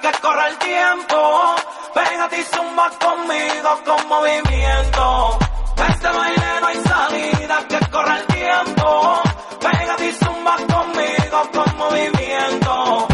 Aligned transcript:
que 0.00 0.12
corre 0.20 0.48
el 0.48 0.58
tiempo. 0.58 1.54
Pégate 1.94 2.40
y 2.40 2.44
zumba 2.44 2.90
conmigo 2.98 3.70
con 3.84 4.08
movimiento. 4.08 5.38
Este 5.88 6.08
baile 6.08 6.60
no 6.60 6.66
hay 6.66 6.80
salida, 6.82 7.58
que 7.68 7.90
corre 7.90 8.16
el 8.18 8.26
tiempo. 8.26 9.22
Pégate 9.60 10.08
y 10.08 10.12
zumba 10.12 10.56
conmigo. 10.56 11.50
Con 11.52 11.76
movimiento. 11.76 13.08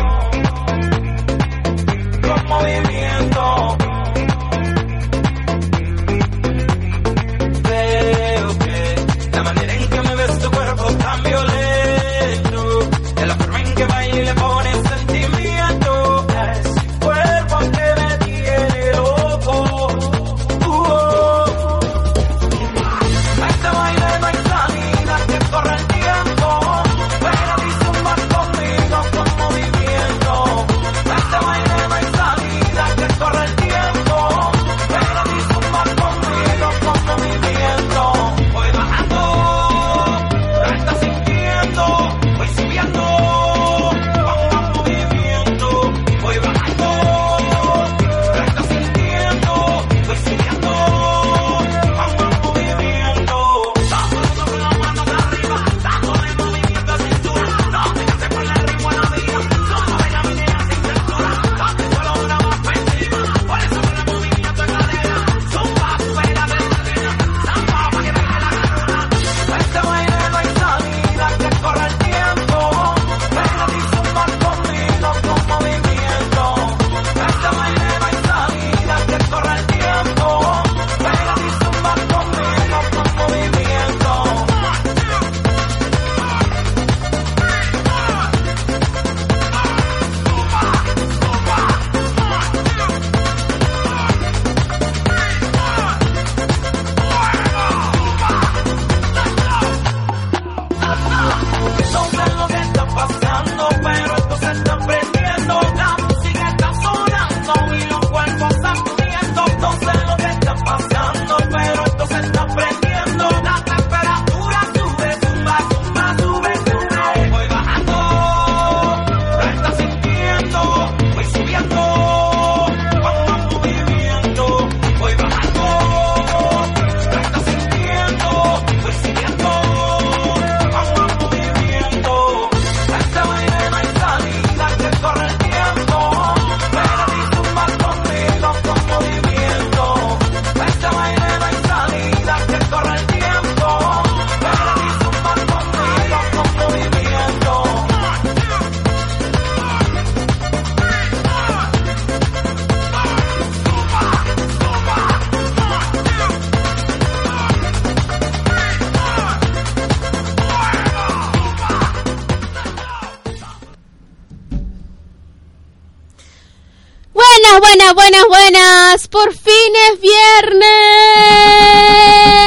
Buenas, 167.66 167.94
buenas, 167.94 168.24
buenas. 168.28 169.08
Por 169.08 169.32
fin 169.34 169.72
es 169.92 170.00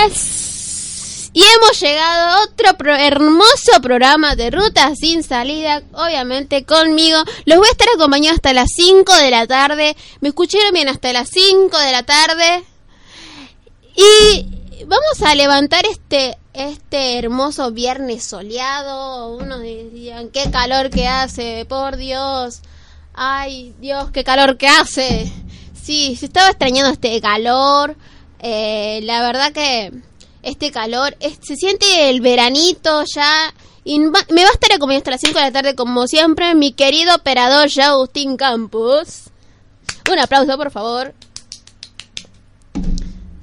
viernes. 0.10 1.30
Y 1.34 1.44
hemos 1.44 1.80
llegado 1.80 2.30
a 2.30 2.44
otro 2.44 2.74
pro- 2.78 2.96
hermoso 2.96 3.82
programa 3.82 4.36
de 4.36 4.50
Rutas 4.50 4.98
sin 5.00 5.24
salida. 5.24 5.84
Obviamente 5.94 6.64
conmigo. 6.66 7.18
Los 7.46 7.58
voy 7.58 7.68
a 7.68 7.72
estar 7.72 7.88
acompañando 7.96 8.36
hasta 8.36 8.54
las 8.54 8.70
5 8.74 9.14
de 9.18 9.30
la 9.32 9.46
tarde. 9.46 9.96
¿Me 10.22 10.30
escucharon 10.30 10.72
bien? 10.74 10.88
Hasta 10.88 11.12
las 11.14 11.30
5 11.30 11.78
de 11.78 11.92
la 11.92 12.04
tarde. 12.04 12.64
Y 13.96 14.46
vamos 14.86 15.22
a 15.26 15.36
levantar 15.36 15.86
este 15.86 16.38
este 16.54 17.18
hermoso 17.20 17.72
viernes 17.72 18.24
soleado. 18.24 19.36
Unos 19.36 19.62
dirían, 19.62 20.30
qué 20.30 20.50
calor 20.50 20.90
que 20.90 21.08
hace, 21.08 21.66
por 21.70 21.96
Dios. 21.98 22.62
Ay, 23.22 23.76
Dios, 23.82 24.12
qué 24.12 24.24
calor 24.24 24.56
que 24.56 24.66
hace. 24.66 25.30
Sí, 25.74 26.16
se 26.16 26.28
estaba 26.28 26.52
extrañando 26.52 26.90
este 26.90 27.20
calor. 27.20 27.98
Eh, 28.40 29.02
la 29.04 29.22
verdad 29.22 29.52
que 29.52 29.92
este 30.42 30.72
calor, 30.72 31.18
se 31.42 31.58
siente 31.58 32.10
el 32.10 32.22
veranito 32.22 33.04
ya. 33.14 33.54
Y 33.84 34.00
me 34.00 34.10
va 34.10 34.20
a 34.22 34.54
estar 34.54 34.72
acompañando 34.72 35.00
hasta 35.00 35.12
las 35.12 35.20
5 35.20 35.38
de 35.38 35.46
la 35.46 35.52
tarde, 35.52 35.76
como 35.76 36.08
siempre, 36.08 36.56
mi 36.56 36.72
querido 36.72 37.14
operador 37.14 37.68
ya 37.68 37.88
Agustín 37.88 38.38
Campos. 38.38 39.24
Un 40.10 40.20
aplauso, 40.20 40.56
por 40.56 40.72
favor. 40.72 41.14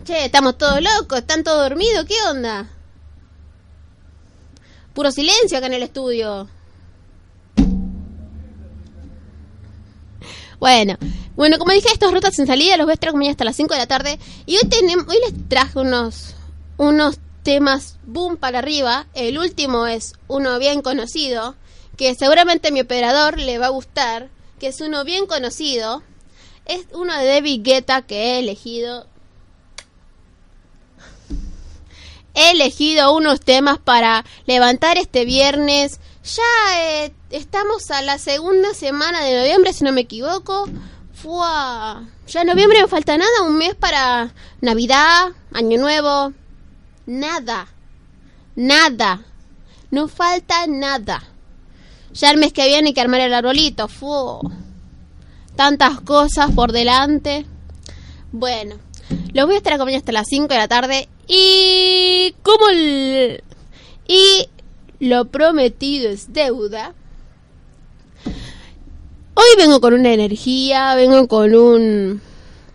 Che, 0.06 0.25
estamos 0.25 0.56
todos 0.56 0.81
locos, 0.81 1.19
están 1.19 1.44
todos 1.44 1.69
dormidos, 1.69 2.06
¿qué 2.06 2.14
onda? 2.31 2.70
Puro 4.94 5.11
silencio 5.11 5.58
acá 5.58 5.67
en 5.67 5.75
el 5.75 5.82
estudio. 5.82 6.49
Bueno, 10.58 10.97
bueno, 11.37 11.58
como 11.58 11.73
dije, 11.73 11.88
estas 11.93 12.12
rutas 12.12 12.35
sin 12.35 12.47
salida 12.47 12.76
los 12.76 12.87
voy 12.87 12.93
a 12.93 12.94
estar 12.94 13.11
acompañando 13.11 13.32
hasta 13.32 13.44
las 13.44 13.56
5 13.56 13.75
de 13.75 13.81
la 13.81 13.87
tarde. 13.87 14.19
Y 14.47 14.56
hoy, 14.56 14.69
tenemos, 14.69 15.06
hoy 15.08 15.19
les 15.20 15.49
traje 15.49 15.79
unos, 15.79 16.35
unos 16.76 17.19
temas 17.43 17.99
boom 18.05 18.37
para 18.37 18.61
arriba. 18.61 19.06
El 19.14 19.38
último 19.38 19.87
es 19.87 20.14
uno 20.29 20.58
bien 20.58 20.82
conocido, 20.82 21.55
que 21.97 22.14
seguramente 22.14 22.69
a 22.69 22.73
mi 22.73 22.81
operador 22.81 23.38
le 23.38 23.58
va 23.58 23.67
a 23.67 23.70
gustar, 23.70 24.29
que 24.58 24.69
es 24.69 24.81
uno 24.81 25.05
bien 25.05 25.26
conocido. 25.26 26.03
Es 26.64 26.87
uno 26.93 27.17
de 27.17 27.26
David 27.26 27.61
Guetta 27.62 28.03
que 28.03 28.17
he 28.17 28.38
elegido. 28.38 29.06
he 32.37 32.50
elegido 32.50 33.14
unos 33.14 33.41
temas 33.41 33.79
para 33.79 34.25
levantar 34.47 34.99
este 34.99 35.25
viernes. 35.25 35.99
Ya 36.23 37.05
eh, 37.05 37.12
estamos 37.31 37.90
a 37.90 38.02
la 38.02 38.19
segunda 38.19 38.75
semana 38.75 39.23
de 39.23 39.37
noviembre, 39.37 39.73
si 39.73 39.84
no 39.84 39.93
me 39.93 40.02
equivoco. 40.02 40.69
Fua. 41.14 42.05
Ya 42.26 42.43
en 42.43 42.49
noviembre 42.49 42.81
me 42.81 42.88
falta 42.88 43.17
nada, 43.17 43.43
un 43.43 43.56
mes 43.56 43.75
para 43.75 44.32
Navidad, 44.61 45.32
Año 45.52 45.78
Nuevo. 45.78 46.32
Nada. 47.06 47.69
Nada. 48.55 49.23
No 49.90 50.08
falta 50.08 50.67
nada. 50.67 51.23
Ya 52.12 52.31
el 52.31 52.38
mes 52.38 52.52
que 52.52 52.67
viene 52.67 52.88
hay 52.88 52.94
que 52.94 53.00
armar 53.00 53.20
el 53.20 53.34
arbolito. 53.34 53.88
Fu. 53.88 54.40
Tantas 55.55 56.00
cosas 56.00 56.50
por 56.52 56.72
delante. 56.72 57.46
Bueno, 58.32 58.76
los 59.32 59.46
voy 59.46 59.55
a 59.55 59.58
estar 59.58 59.72
acompañando 59.72 60.02
hasta 60.02 60.12
las 60.12 60.26
5 60.29 60.49
de 60.49 60.56
la 60.56 60.69
tarde. 60.69 61.08
Y 61.29 62.34
como. 62.43 62.67
Y 64.08 64.49
lo 65.00 65.26
prometido 65.26 66.11
es 66.11 66.32
deuda. 66.32 66.94
Hoy 69.38 69.48
vengo 69.58 69.82
con 69.82 69.92
una 69.92 70.14
energía, 70.14 70.94
vengo 70.94 71.28
con 71.28 71.54
un 71.54 72.22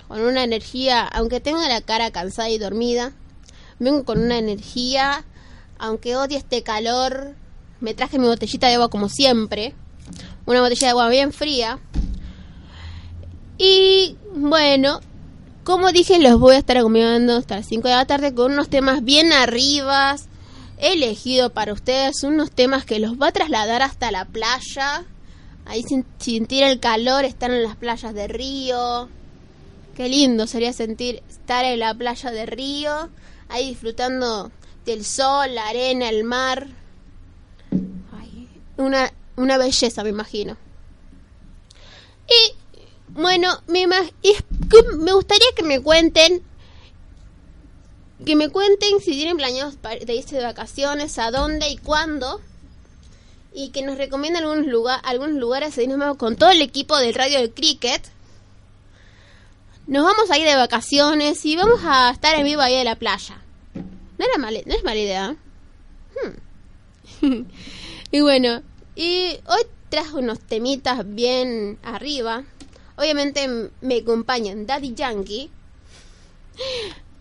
con 0.07 0.21
una 0.21 0.43
energía, 0.43 1.07
aunque 1.07 1.39
tenga 1.39 1.67
la 1.67 1.81
cara 1.81 2.11
cansada 2.11 2.51
y 2.51 2.59
dormida, 2.59 3.13
vengo 3.79 4.05
con 4.05 4.19
una 4.19 4.37
energía, 4.37 5.25
aunque 5.79 6.15
odie 6.15 6.37
este 6.37 6.61
calor, 6.61 7.33
me 7.79 7.95
traje 7.95 8.19
mi 8.19 8.27
botellita 8.27 8.67
de 8.67 8.75
agua 8.75 8.91
como 8.91 9.09
siempre, 9.09 9.73
una 10.45 10.61
botella 10.61 10.85
de 10.85 10.91
agua 10.91 11.09
bien 11.09 11.33
fría. 11.33 11.79
Y 13.57 14.17
bueno, 14.35 14.99
como 15.63 15.91
dije, 15.91 16.19
los 16.19 16.39
voy 16.39 16.53
a 16.53 16.59
estar 16.59 16.77
acompañando 16.77 17.37
hasta 17.37 17.55
las 17.55 17.65
5 17.65 17.87
de 17.87 17.95
la 17.95 18.05
tarde 18.05 18.35
con 18.35 18.51
unos 18.51 18.69
temas 18.69 19.03
bien 19.03 19.33
arriba. 19.33 20.15
He 20.77 20.93
elegido 20.93 21.49
para 21.49 21.73
ustedes 21.73 22.21
unos 22.23 22.51
temas 22.51 22.85
que 22.85 22.99
los 22.99 23.19
va 23.19 23.29
a 23.29 23.31
trasladar 23.31 23.81
hasta 23.81 24.11
la 24.11 24.25
playa. 24.25 25.07
Ahí 25.71 25.83
sentir 25.83 26.63
el 26.63 26.81
calor, 26.81 27.23
estar 27.23 27.49
en 27.49 27.63
las 27.63 27.77
playas 27.77 28.13
de 28.13 28.27
Río. 28.27 29.07
Qué 29.95 30.09
lindo 30.09 30.45
sería 30.45 30.73
sentir 30.73 31.23
estar 31.29 31.63
en 31.63 31.79
la 31.79 31.93
playa 31.93 32.29
de 32.29 32.45
Río, 32.45 33.09
ahí 33.47 33.69
disfrutando 33.69 34.51
del 34.83 35.05
sol, 35.05 35.55
la 35.55 35.69
arena, 35.69 36.09
el 36.09 36.25
mar. 36.25 36.67
Una, 38.75 39.13
una 39.37 39.57
belleza, 39.57 40.03
me 40.03 40.09
imagino. 40.09 40.57
Y 42.27 42.53
bueno, 43.13 43.61
me, 43.67 43.83
y 44.23 44.35
me 44.97 45.13
gustaría 45.13 45.47
que 45.55 45.63
me 45.63 45.79
cuenten, 45.79 46.43
que 48.25 48.35
me 48.35 48.49
cuenten 48.49 48.99
si 48.99 49.11
tienen 49.11 49.37
planeados 49.37 49.77
de 49.81 50.15
irse 50.15 50.35
de 50.35 50.43
vacaciones, 50.43 51.17
a 51.17 51.31
dónde 51.31 51.69
y 51.69 51.77
cuándo. 51.77 52.41
Y 53.53 53.69
que 53.69 53.81
nos 53.81 53.97
recomienden 53.97 54.43
algunos, 54.43 54.67
lugar, 54.67 55.01
algunos 55.03 55.35
lugares 55.35 55.77
ahí 55.77 55.87
nos 55.87 55.99
vamos 55.99 56.17
con 56.17 56.35
todo 56.35 56.51
el 56.51 56.61
equipo 56.61 56.97
del 56.97 57.13
Radio 57.13 57.39
del 57.39 57.53
Cricket. 57.53 58.01
Nos 59.87 60.05
vamos 60.05 60.31
a 60.31 60.37
ir 60.37 60.47
de 60.47 60.55
vacaciones 60.55 61.45
y 61.45 61.55
vamos 61.55 61.81
a 61.83 62.11
estar 62.11 62.35
en 62.35 62.45
vivo 62.45 62.61
ahí 62.61 62.77
de 62.77 62.83
la 62.83 62.95
playa. 62.95 63.41
No, 63.73 64.25
era 64.25 64.37
mala, 64.37 64.59
no 64.65 64.73
es 64.73 64.83
mala 64.83 64.99
idea. 64.99 65.35
Hmm. 67.21 67.45
y 68.11 68.21
bueno, 68.21 68.61
y 68.95 69.39
hoy 69.47 69.63
traje 69.89 70.15
unos 70.15 70.39
temitas 70.39 71.01
bien 71.05 71.77
arriba. 71.83 72.43
Obviamente 72.95 73.69
me 73.81 73.97
acompañan 73.97 74.65
Daddy 74.65 74.93
Yankee. 74.93 75.49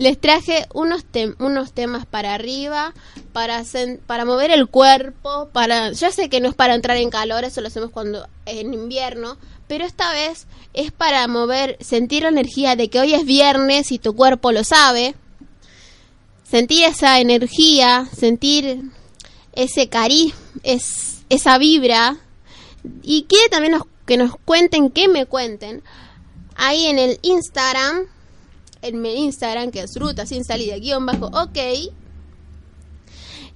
Les 0.01 0.19
traje 0.19 0.67
unos, 0.73 1.05
unos 1.41 1.73
temas 1.75 2.07
para 2.07 2.33
arriba, 2.33 2.95
para, 3.35 3.63
para 4.07 4.25
mover 4.25 4.51
el 4.51 4.67
cuerpo, 4.67 5.51
para... 5.53 5.93
Yo 5.93 6.11
sé 6.11 6.31
que 6.31 6.41
no 6.41 6.49
es 6.49 6.55
para 6.55 6.75
entrar 6.75 6.97
en 6.97 7.11
calor, 7.11 7.45
eso 7.45 7.61
lo 7.61 7.67
hacemos 7.67 7.91
cuando 7.91 8.27
en 8.47 8.73
invierno, 8.73 9.37
pero 9.69 9.85
esta 9.85 10.11
vez 10.15 10.47
es 10.73 10.91
para 10.91 11.29
mover, 11.29 11.77
sentir 11.81 12.23
la 12.23 12.31
energía 12.31 12.77
de 12.77 12.89
que 12.89 12.99
hoy 12.99 13.13
es 13.13 13.27
viernes 13.27 13.93
y 13.93 13.99
tu 13.99 14.17
cuerpo 14.17 14.53
lo 14.53 14.65
sabe. 14.65 15.15
Sentir 16.51 16.85
esa 16.85 17.21
energía, 17.21 18.09
sentir 18.17 18.81
ese 19.53 19.91
cari, 19.91 20.33
es, 20.63 21.25
esa 21.29 21.59
vibra. 21.59 22.17
Y 23.03 23.25
quiere 23.25 23.51
también 23.51 23.79
que 24.07 24.17
nos 24.17 24.35
cuenten, 24.47 24.89
que 24.89 25.09
me 25.09 25.27
cuenten, 25.27 25.83
ahí 26.57 26.87
en 26.87 26.99
el 26.99 27.19
Instagram, 27.21 28.07
en 28.83 29.01
mi 29.03 29.25
Instagram, 29.25 29.71
que 29.71 29.81
es 29.81 29.95
ruta 29.97 30.27
sin 30.27 30.45
salida, 30.45 30.77
guion 30.77 31.07
bajo, 31.07 31.27
ok. 31.27 31.59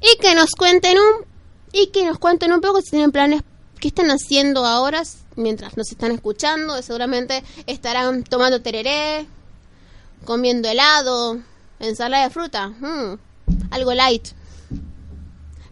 Y 0.01 0.19
que 0.21 0.35
nos 0.35 0.51
cuenten 0.53 0.99
un, 0.99 1.27
y 1.73 1.89
que 1.89 2.05
nos 2.05 2.19
cuenten 2.19 2.53
un 2.53 2.61
poco 2.61 2.81
si 2.81 2.91
tienen 2.91 3.13
planes, 3.13 3.43
qué 3.81 3.89
están 3.89 4.11
haciendo 4.11 4.65
ahora 4.65 5.03
mientras 5.37 5.77
nos 5.77 5.91
están 5.91 6.13
escuchando. 6.13 6.81
Seguramente 6.83 7.43
estarán 7.67 8.25
tomando 8.25 8.61
tereré, 8.61 9.27
comiendo 10.25 10.69
helado, 10.69 11.41
ensalada 11.81 12.25
de 12.25 12.31
fruta, 12.31 12.69
mm, 12.69 13.19
algo 13.71 13.95
light. 13.95 14.29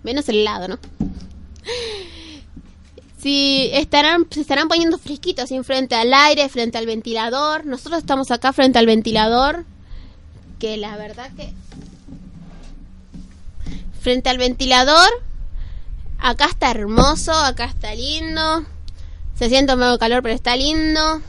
Menos 0.03 0.29
el 0.29 0.39
helado, 0.39 0.69
¿no? 0.69 0.79
Si 3.23 3.71
estarán, 3.73 4.27
se 4.31 4.41
estarán 4.41 4.67
poniendo 4.67 4.99
fresquitos 4.99 5.45
así 5.45 5.63
frente 5.63 5.95
al 5.95 6.13
aire, 6.13 6.49
frente 6.49 6.79
al 6.79 6.87
ventilador. 6.87 7.65
Nosotros 7.65 8.01
estamos 8.01 8.33
acá 8.33 8.53
frente 8.53 8.81
al 8.81 8.87
ventilador. 8.87 9.65
Que 10.59 10.77
la 10.77 10.97
verdad 10.97 11.31
que. 11.37 11.53
Frente 14.01 14.29
al 14.29 14.39
ventilador. 14.39 15.09
Acá 16.19 16.47
está 16.47 16.73
hermoso, 16.73 17.33
acá 17.33 17.67
está 17.67 17.95
lindo. 17.95 18.67
Se 19.39 19.49
siente 19.49 19.75
un 19.75 19.81
poco 19.81 19.99
calor, 19.99 20.23
pero 20.25 20.35
está 20.35 20.57
lindo. 20.57 21.23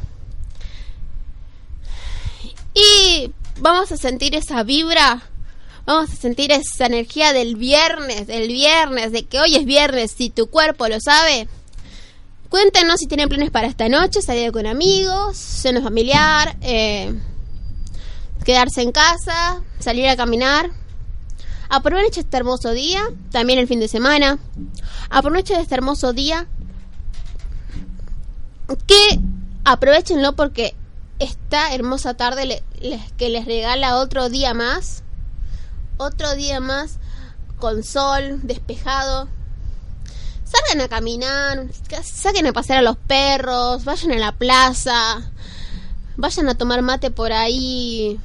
Y 2.74 3.32
vamos 3.60 3.92
a 3.92 3.98
sentir 3.98 4.34
esa 4.34 4.64
vibra. 4.64 5.22
Vamos 5.86 6.10
a 6.10 6.16
sentir 6.16 6.52
esa 6.52 6.88
energía 6.88 7.34
del 7.34 7.56
viernes, 7.56 8.26
del 8.26 8.48
viernes, 8.48 9.12
de 9.12 9.26
que 9.26 9.40
hoy 9.40 9.56
es 9.56 9.66
viernes, 9.66 10.12
si 10.18 10.32
tu 10.32 10.50
cuerpo 10.50 10.88
lo 10.88 11.00
sabe. 11.00 11.48
Cuéntenos 12.58 13.00
si 13.00 13.08
tienen 13.08 13.30
planes 13.30 13.50
para 13.50 13.66
esta 13.66 13.90
noche, 13.90 14.22
salir 14.22 14.52
con 14.52 14.68
amigos, 14.68 15.36
cena 15.38 15.82
familiar, 15.82 16.56
eh, 16.62 17.12
quedarse 18.46 18.84
en 18.84 18.92
casa, 18.92 19.64
salir 19.80 20.08
a 20.08 20.16
caminar. 20.16 20.70
Aprovechen 21.70 22.24
este 22.24 22.38
hermoso 22.38 22.70
día, 22.70 23.02
también 23.32 23.58
el 23.58 23.68
fin 23.68 23.80
de 23.80 23.88
semana. 23.88 24.38
Aprovechen 25.10 25.60
este 25.60 25.74
hermoso 25.74 26.14
día. 26.14 26.46
Que 28.86 29.20
aprovechenlo 29.66 30.36
porque 30.36 30.76
esta 31.18 31.74
hermosa 31.74 32.14
tarde 32.14 32.46
le- 32.46 32.64
que 33.18 33.30
les 33.30 33.46
regala 33.46 33.98
otro 33.98 34.30
día 34.30 34.54
más. 34.54 35.02
Otro 35.98 36.36
día 36.36 36.60
más 36.60 37.00
con 37.58 37.84
sol, 37.84 38.42
despejado. 38.44 39.28
Salgan 40.54 40.82
a 40.82 40.88
caminar, 40.88 41.66
ca- 41.90 42.04
saquen 42.04 42.46
a 42.48 42.54
pasear 42.54 42.80
a 42.80 42.82
los 42.84 42.98
perros, 42.98 43.84
vayan 43.86 44.12
a 44.12 44.18
la 44.18 44.32
plaza, 44.34 45.22
vayan 46.16 46.48
a 46.50 46.56
tomar 46.56 46.82
mate 46.84 47.10
por 47.10 47.32
ahí, 47.34 48.20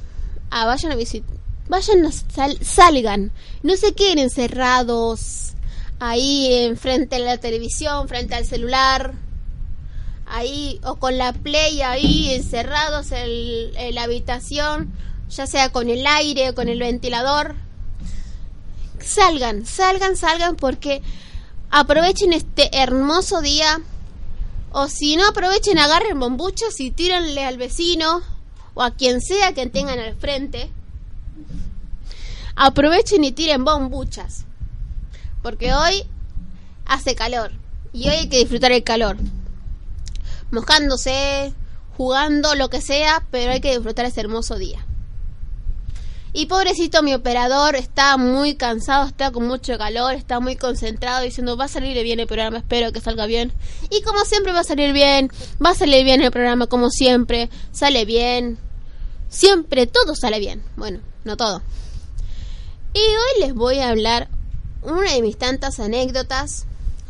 ah, 0.51 0.65
vayan 0.65 0.91
a 0.91 0.95
visitar, 0.95 1.35
vayan 1.67 2.05
a 2.05 2.11
sal- 2.11 2.59
salgan, 2.63 3.31
no 3.63 3.75
se 3.75 3.93
queden 3.93 4.19
encerrados 4.19 5.53
ahí 5.99 6.53
en 6.65 6.77
frente 6.77 7.15
a 7.15 7.19
la 7.19 7.37
televisión, 7.39 8.07
frente 8.07 8.35
al 8.35 8.45
celular, 8.45 9.13
ahí 10.27 10.79
o 10.83 10.97
con 10.97 11.17
la 11.17 11.33
play 11.33 11.81
ahí 11.81 12.31
encerrados 12.33 13.11
en, 13.11 13.75
en 13.75 13.95
la 13.95 14.03
habitación, 14.03 14.93
ya 15.29 15.47
sea 15.47 15.71
con 15.71 15.89
el 15.89 16.05
aire 16.05 16.51
o 16.51 16.55
con 16.55 16.69
el 16.69 16.79
ventilador. 16.79 17.55
Salgan, 19.01 19.65
salgan, 19.65 20.15
salgan 20.15 20.55
porque 20.57 21.01
aprovechen 21.69 22.33
este 22.33 22.69
hermoso 22.77 23.41
día. 23.41 23.81
O 24.71 24.87
si 24.87 25.15
no 25.15 25.27
aprovechen, 25.27 25.79
agarren 25.79 26.19
bombuchas 26.19 26.79
y 26.79 26.91
tírenle 26.91 27.43
al 27.43 27.57
vecino 27.57 28.21
o 28.75 28.83
a 28.83 28.91
quien 28.91 29.19
sea 29.19 29.53
que 29.53 29.65
tengan 29.67 29.99
al 29.99 30.15
frente. 30.15 30.69
Aprovechen 32.55 33.23
y 33.23 33.31
tiren 33.31 33.65
bombuchas. 33.65 34.45
Porque 35.41 35.73
hoy 35.73 36.03
hace 36.85 37.15
calor. 37.15 37.51
Y 37.93 38.09
hoy 38.09 38.15
hay 38.15 38.29
que 38.29 38.37
disfrutar 38.37 38.71
el 38.71 38.83
calor. 38.83 39.17
Mojándose, 40.51 41.53
jugando, 41.97 42.53
lo 42.55 42.69
que 42.69 42.81
sea, 42.81 43.25
pero 43.31 43.51
hay 43.51 43.61
que 43.61 43.73
disfrutar 43.73 44.05
ese 44.05 44.21
hermoso 44.21 44.57
día. 44.57 44.85
Y 46.31 46.45
pobrecito 46.45 47.01
mi 47.01 47.13
operador 47.13 47.75
está 47.75 48.15
muy 48.17 48.55
cansado, 48.55 49.07
está 49.07 49.31
con 49.31 49.47
mucho 49.47 49.77
calor, 49.77 50.13
está 50.13 50.39
muy 50.39 50.55
concentrado 50.55 51.23
diciendo 51.23 51.57
va 51.57 51.65
a 51.65 51.69
salir 51.69 52.01
bien 52.03 52.19
el 52.19 52.27
programa, 52.27 52.59
espero 52.59 52.91
que 52.91 53.01
salga 53.01 53.25
bien. 53.25 53.51
Y 53.89 54.01
como 54.03 54.23
siempre 54.25 54.51
va 54.51 54.59
a 54.59 54.63
salir 54.63 54.93
bien, 54.93 55.31
va 55.63 55.71
a 55.71 55.75
salir 55.75 56.03
bien 56.03 56.21
el 56.21 56.31
programa 56.31 56.67
como 56.67 56.89
siempre, 56.89 57.49
sale 57.71 58.05
bien. 58.05 58.59
Siempre 59.29 59.87
todo 59.87 60.15
sale 60.15 60.39
bien. 60.39 60.63
Bueno, 60.75 60.99
no 61.23 61.35
todo. 61.35 61.61
Y 62.93 62.99
hoy 62.99 63.41
les 63.41 63.53
voy 63.53 63.79
a 63.79 63.89
hablar 63.89 64.27
una 64.81 65.13
de 65.13 65.21
mis 65.21 65.37
tantas 65.37 65.79
anécdotas. 65.79 66.65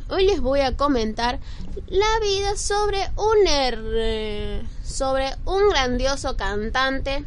Hoy 0.09 0.25
les 0.25 0.41
voy 0.41 0.61
a 0.61 0.75
comentar 0.75 1.39
la 1.87 2.19
vida 2.21 2.57
sobre 2.57 3.09
un 3.15 4.69
sobre 4.83 5.35
un 5.45 5.69
grandioso 5.69 6.35
cantante, 6.35 7.23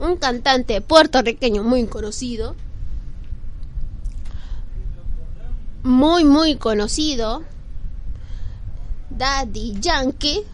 un 0.00 0.16
cantante 0.16 0.80
puertorriqueño 0.80 1.62
muy 1.62 1.86
conocido, 1.86 2.56
muy 5.82 6.24
muy 6.24 6.56
conocido, 6.56 7.44
Daddy 9.10 9.78
Yankee. 9.80 10.44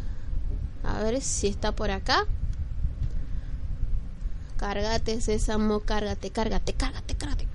A 0.83 1.03
ver 1.03 1.21
si 1.21 1.47
está 1.49 1.73
por 1.73 1.91
acá. 1.91 2.27
Cárgate, 4.57 5.21
sésamo, 5.21 5.81
cárgate, 5.81 6.31
cárgate, 6.31 6.73
cárgate, 6.73 7.15
cárgate. 7.15 7.47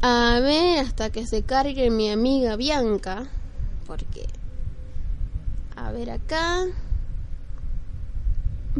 A 0.00 0.38
ver, 0.40 0.78
hasta 0.78 1.10
que 1.10 1.26
se 1.26 1.42
cargue 1.42 1.90
mi 1.90 2.10
amiga 2.10 2.56
Bianca. 2.56 3.26
Porque. 3.86 4.26
A 5.74 5.90
ver 5.92 6.10
acá. 6.10 6.66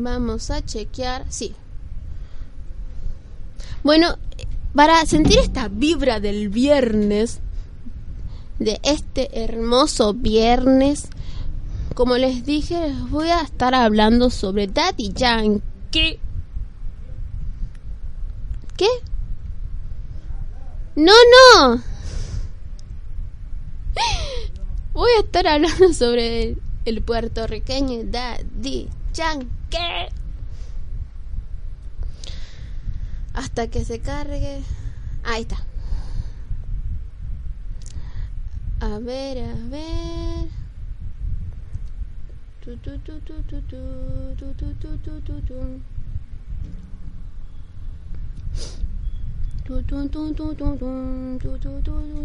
Vamos 0.00 0.50
a 0.50 0.64
chequear. 0.64 1.24
Sí. 1.28 1.54
Bueno, 3.82 4.16
para 4.74 5.04
sentir 5.06 5.38
esta 5.38 5.68
vibra 5.68 6.20
del 6.20 6.48
viernes, 6.48 7.40
de 8.60 8.78
este 8.84 9.42
hermoso 9.42 10.14
viernes, 10.14 11.08
como 11.94 12.16
les 12.16 12.44
dije, 12.44 12.88
les 12.88 13.10
voy 13.10 13.28
a 13.30 13.40
estar 13.40 13.74
hablando 13.74 14.30
sobre 14.30 14.68
Daddy 14.68 15.12
Yankee. 15.12 16.20
¿Qué? 18.76 18.88
No, 20.94 21.12
no. 21.12 21.82
Voy 24.92 25.10
a 25.16 25.20
estar 25.22 25.46
hablando 25.48 25.92
sobre 25.92 26.42
el, 26.42 26.62
el 26.84 27.02
puertorriqueño 27.02 28.04
Daddy 28.04 28.88
Yankee. 29.12 29.57
Hasta 33.34 33.68
que 33.68 33.84
se 33.84 34.00
cargue. 34.00 34.62
Ahí 35.24 35.42
está. 35.42 35.56
A 38.80 38.98
ver, 38.98 39.38
a 39.38 39.54
ver. 39.68 40.48
Tu, 42.64 42.76
tu, 42.78 42.98
tu, 42.98 43.20
tu, 43.20 43.42
tu, 43.42 43.60
tu, 43.62 43.84
tu, 44.36 44.74
tu, 44.74 44.98
tu, 44.98 45.20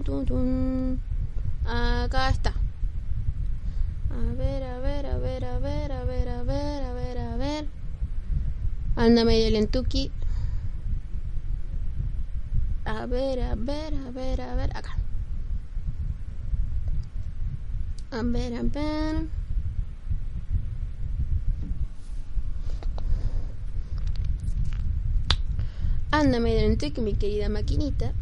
tu, 0.04 0.26
tu. 0.26 1.00
Acá 1.66 2.30
está. 2.30 2.63
A 4.14 4.34
ver, 4.36 4.64
a 4.64 4.80
ver, 4.80 5.06
a 5.08 5.18
ver, 5.18 5.44
a 5.44 5.58
ver, 5.60 5.92
a 5.92 6.04
ver, 6.06 6.30
a 6.30 6.44
ver, 6.44 6.84
a 6.84 6.94
ver, 6.94 7.18
a 7.18 7.36
ver. 7.38 7.68
Anda 8.96 9.26
medio 9.26 9.50
lentuki. 9.50 10.12
A 12.86 13.06
ver, 13.08 13.40
a 13.42 13.56
ver, 13.56 13.94
a 13.96 14.12
ver, 14.12 14.42
a 14.42 14.56
ver, 14.56 14.78
acá. 14.78 14.98
A 18.12 18.22
ver, 18.22 18.54
a 18.54 18.62
ver. 18.62 19.28
Anda 26.12 26.40
medio 26.40 26.62
lentuki, 26.62 27.02
mi 27.02 27.14
querida 27.16 27.50
maquinita. 27.50 28.14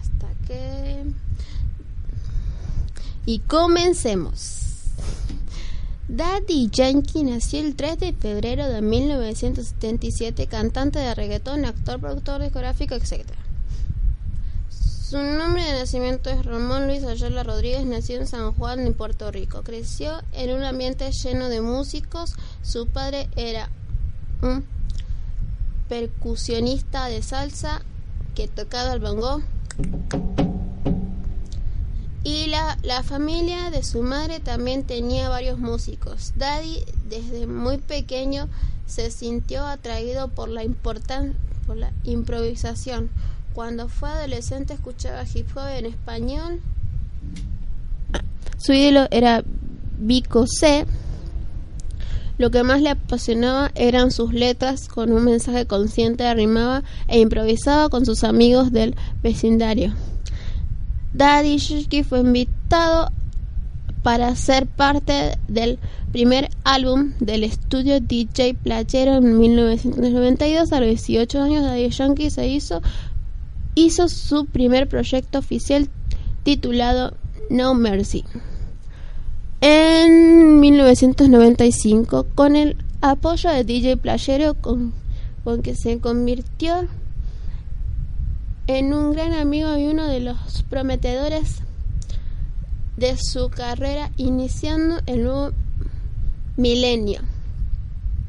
Hasta 0.00 0.28
que... 0.46 1.25
Y 3.26 3.40
comencemos. 3.40 4.62
Daddy 6.08 6.70
Yankee 6.70 7.24
nació 7.24 7.60
el 7.60 7.74
3 7.74 7.98
de 7.98 8.12
febrero 8.12 8.68
de 8.68 8.80
1977, 8.80 10.46
cantante 10.46 11.00
de 11.00 11.12
reggaetón, 11.16 11.64
actor, 11.64 11.98
productor 11.98 12.40
discográfico, 12.40 12.94
etc. 12.94 13.26
Su 14.68 15.18
nombre 15.18 15.64
de 15.64 15.72
nacimiento 15.72 16.30
es 16.30 16.44
Ramón 16.44 16.86
Luis 16.86 17.02
Ayala 17.02 17.42
Rodríguez, 17.42 17.84
nació 17.84 18.20
en 18.20 18.28
San 18.28 18.52
Juan, 18.52 18.84
de 18.84 18.92
Puerto 18.92 19.32
Rico. 19.32 19.62
Creció 19.62 20.22
en 20.32 20.56
un 20.56 20.62
ambiente 20.62 21.10
lleno 21.10 21.48
de 21.48 21.60
músicos. 21.60 22.34
Su 22.62 22.86
padre 22.86 23.28
era 23.34 23.68
un 24.42 24.64
percusionista 25.88 27.06
de 27.06 27.22
salsa 27.22 27.82
que 28.36 28.46
tocaba 28.46 28.92
el 28.92 29.00
bongo. 29.00 29.42
Y 32.26 32.46
la, 32.48 33.04
familia 33.04 33.70
de 33.70 33.84
su 33.84 34.02
madre 34.02 34.40
también 34.40 34.82
tenía 34.82 35.28
varios 35.28 35.60
músicos. 35.60 36.32
Daddy 36.34 36.82
desde 37.08 37.46
muy 37.46 37.78
pequeño 37.78 38.48
se 38.84 39.12
sintió 39.12 39.64
atraído 39.64 40.26
por 40.26 40.48
la, 40.48 40.64
por 40.82 41.76
la 41.76 41.92
improvisación. 42.02 43.10
Cuando 43.54 43.88
fue 43.88 44.08
adolescente 44.08 44.74
escuchaba 44.74 45.22
hip 45.32 45.56
hop 45.56 45.68
en 45.68 45.86
español. 45.86 46.60
Su 48.58 48.72
ídolo 48.72 49.06
era 49.12 49.44
Vico 49.96 50.46
C. 50.48 50.84
Lo 52.38 52.50
que 52.50 52.64
más 52.64 52.82
le 52.82 52.90
apasionaba 52.90 53.70
eran 53.76 54.10
sus 54.10 54.32
letras 54.32 54.88
con 54.88 55.12
un 55.12 55.22
mensaje 55.22 55.66
consciente, 55.66 56.26
arrimaba 56.26 56.82
e 57.06 57.20
improvisaba 57.20 57.88
con 57.88 58.04
sus 58.04 58.24
amigos 58.24 58.72
del 58.72 58.96
vecindario. 59.22 59.94
Daddy 61.16 61.56
Yankee 61.56 62.04
fue 62.04 62.20
invitado 62.20 63.10
para 64.02 64.36
ser 64.36 64.66
parte 64.66 65.38
del 65.48 65.78
primer 66.12 66.50
álbum 66.62 67.14
del 67.20 67.42
estudio 67.42 68.00
DJ 68.00 68.52
Playero 68.54 69.16
en 69.16 69.38
1992. 69.38 70.72
A 70.74 70.80
los 70.80 70.88
18 70.90 71.42
años, 71.42 71.64
Daddy 71.64 71.88
Yankee 71.88 72.28
se 72.28 72.48
hizo, 72.48 72.82
hizo 73.74 74.08
su 74.08 74.44
primer 74.44 74.88
proyecto 74.88 75.38
oficial 75.38 75.88
titulado 76.42 77.14
No 77.48 77.74
Mercy. 77.74 78.22
En 79.62 80.60
1995, 80.60 82.26
con 82.34 82.56
el 82.56 82.76
apoyo 83.00 83.48
de 83.48 83.64
DJ 83.64 83.96
Playero, 83.96 84.52
con, 84.52 84.92
con 85.44 85.62
que 85.62 85.74
se 85.74 85.98
convirtió 85.98 86.86
en 88.66 88.92
un 88.92 89.12
gran 89.12 89.32
amigo 89.32 89.76
y 89.76 89.86
uno 89.86 90.08
de 90.08 90.20
los 90.20 90.64
prometedores 90.68 91.62
de 92.96 93.16
su 93.16 93.48
carrera 93.50 94.10
iniciando 94.16 94.98
el 95.06 95.24
nuevo 95.24 95.52
milenio. 96.56 97.20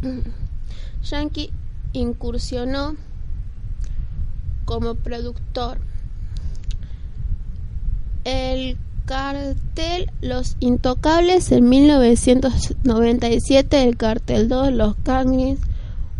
Yankee 1.03 1.51
incursionó 1.94 2.96
como 4.65 4.96
productor. 4.96 5.77
El 8.25 8.77
cartel 9.06 10.12
Los 10.20 10.58
Intocables 10.60 11.53
en 11.53 11.70
1997, 11.70 13.84
el 13.84 13.96
cartel 13.96 14.50
2 14.50 14.74
Los 14.74 14.96
Cangris 14.98 15.60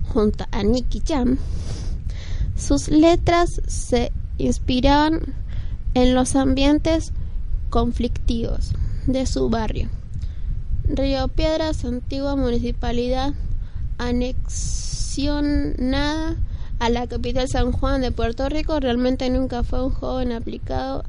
junto 0.08 0.46
a 0.52 0.64
Nicky 0.64 1.04
Jam. 1.06 1.38
Sus 2.58 2.90
letras 2.90 3.62
se 3.68 4.12
inspiraban 4.38 5.36
en 5.94 6.16
los 6.16 6.36
ambientes 6.36 7.14
conflictivos 7.70 8.72
de 9.06 9.26
su 9.26 9.50
barrio. 9.50 9.90
Río 10.86 11.28
Piedras, 11.28 11.86
antigua 11.86 12.36
municipalidad 12.36 13.34
anexionada 13.98 15.56
a 16.80 16.90
la 16.90 17.08
capital 17.08 17.48
San 17.48 17.72
Juan 17.72 18.02
de 18.02 18.12
Puerto 18.12 18.50
Rico, 18.50 18.80
realmente 18.80 19.30
nunca 19.30 19.64
fue 19.64 19.84
un 19.86 19.92
joven 19.92 20.32
aplicado 20.32 21.04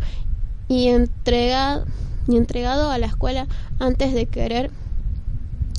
y 0.69 0.88
entregado, 0.88 1.87
y 2.26 2.37
entregado 2.37 2.90
a 2.90 2.99
la 2.99 3.07
escuela 3.07 3.47
antes 3.78 4.12
de 4.12 4.26
querer 4.26 4.71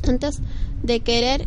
antes 0.08 0.40
de 0.82 1.02
querer 1.02 1.46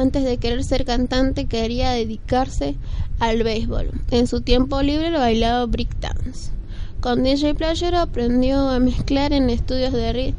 antes 0.00 0.24
de 0.24 0.38
querer 0.38 0.64
ser 0.64 0.84
cantante 0.84 1.46
quería 1.46 1.90
dedicarse 1.90 2.76
al 3.18 3.42
béisbol. 3.42 3.90
En 4.10 4.26
su 4.26 4.40
tiempo 4.40 4.82
libre 4.82 5.10
bailaba 5.10 5.66
breakdance. 5.66 6.50
Con 7.00 7.22
DJ 7.22 7.54
Playero 7.54 7.98
aprendió 7.98 8.68
a 8.68 8.78
mezclar 8.78 9.32
en 9.32 9.48
estudios 9.48 9.92
de 9.92 10.34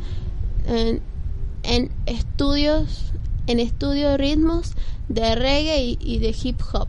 en, 1.64 1.92
estudios 2.06 3.12
en 3.48 3.60
estudios 3.60 4.18
ritmos 4.18 4.74
de 5.10 5.36
reggae 5.36 5.98
y, 6.00 6.20
de 6.20 6.36
hip 6.44 6.60
hop. 6.74 6.88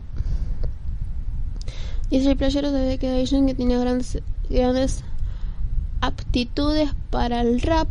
DJ 2.11 2.35
Playero 2.35 2.71
se 2.71 2.85
ve 2.85 2.97
que 2.99 3.25
que 3.25 3.55
tenía 3.55 3.79
grandes, 3.79 4.19
grandes 4.49 5.03
aptitudes 6.01 6.91
para 7.09 7.41
el 7.41 7.61
rap. 7.61 7.87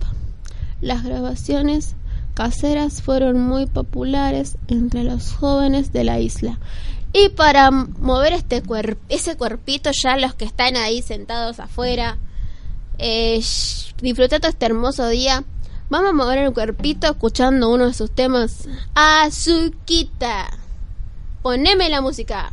Las 0.81 1.03
grabaciones 1.03 1.97
caseras 2.35 3.03
fueron 3.03 3.41
muy 3.41 3.67
populares 3.67 4.57
entre 4.69 5.05
los 5.05 5.33
jóvenes 5.33 5.93
de 5.93 6.05
la 6.05 6.19
isla. 6.21 6.59
Y 7.13 7.29
para 7.31 7.71
mover 7.71 8.33
este 8.33 8.63
cuer- 8.63 8.97
ese 9.09 9.37
cuerpito, 9.37 9.91
ya 10.03 10.17
los 10.17 10.35
que 10.35 10.45
están 10.47 10.77
ahí 10.77 11.03
sentados 11.03 11.61
afuera, 11.61 12.17
eh, 12.99 13.37
sh- 13.39 13.95
disfrutando 14.01 14.49
este 14.49 14.65
hermoso 14.67 15.07
día, 15.09 15.45
vamos 15.91 16.11
a 16.11 16.15
mover 16.15 16.39
el 16.39 16.53
cuerpito 16.55 17.07
escuchando 17.09 17.69
uno 17.71 17.87
de 17.87 17.95
sus 17.95 18.11
temas. 18.11 18.67
Azuquita. 18.95 20.47
Poneme 21.43 21.89
la 21.91 22.01
música. 22.01 22.53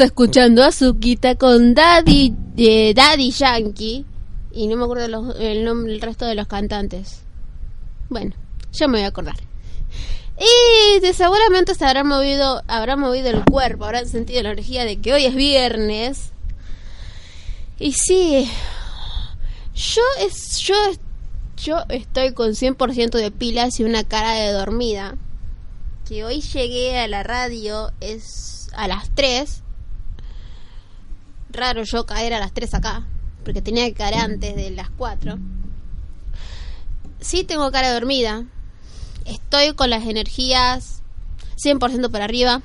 Escuchando 0.00 0.62
a 0.62 0.68
Azuquita 0.68 1.34
con 1.36 1.74
Daddy, 1.74 2.34
eh, 2.56 2.92
Daddy 2.94 3.30
Yankee. 3.30 4.04
Y 4.52 4.66
no 4.68 4.76
me 4.76 4.84
acuerdo 4.84 5.34
el 5.38 5.64
nombre, 5.64 5.92
el 5.92 6.00
resto 6.00 6.24
de 6.26 6.34
los 6.34 6.46
cantantes. 6.46 7.22
Bueno, 8.08 8.34
yo 8.72 8.88
me 8.88 8.98
voy 8.98 9.04
a 9.04 9.08
acordar. 9.08 9.34
Y 10.38 11.00
de- 11.00 11.12
seguramente 11.14 11.74
se 11.74 11.84
habrán 11.84 12.06
movido, 12.08 12.62
habrán 12.68 13.00
movido 13.00 13.28
el 13.30 13.44
cuerpo, 13.44 13.84
habrán 13.84 14.08
sentido 14.08 14.42
la 14.42 14.50
energía 14.52 14.84
de 14.84 14.98
que 15.00 15.12
hoy 15.12 15.24
es 15.24 15.34
viernes. 15.34 16.30
Y 17.78 17.92
sí, 17.92 18.48
yo 19.74 20.02
es, 20.20 20.58
yo, 20.58 20.74
yo 21.56 21.78
estoy 21.88 22.32
con 22.34 22.50
100% 22.54 23.10
de 23.18 23.30
pilas 23.30 23.80
y 23.80 23.84
una 23.84 24.04
cara 24.04 24.32
de 24.34 24.52
dormida. 24.52 25.16
Que 26.08 26.24
hoy 26.24 26.40
llegué 26.40 26.98
a 26.98 27.08
la 27.08 27.22
radio 27.22 27.90
es 28.00 28.68
a 28.76 28.86
las 28.88 29.10
3. 29.14 29.62
Raro 31.54 31.84
yo 31.84 32.04
caer 32.04 32.34
a 32.34 32.40
las 32.40 32.52
3 32.52 32.74
acá, 32.74 33.06
porque 33.44 33.62
tenía 33.62 33.84
que 33.86 33.94
caer 33.94 34.14
antes 34.16 34.56
de 34.56 34.70
las 34.72 34.90
4. 34.90 35.38
Sí 37.20 37.44
tengo 37.44 37.70
cara 37.70 37.92
dormida. 37.94 38.44
Estoy 39.24 39.72
con 39.74 39.88
las 39.88 40.04
energías 40.04 41.00
100% 41.64 42.10
para 42.10 42.24
arriba. 42.24 42.60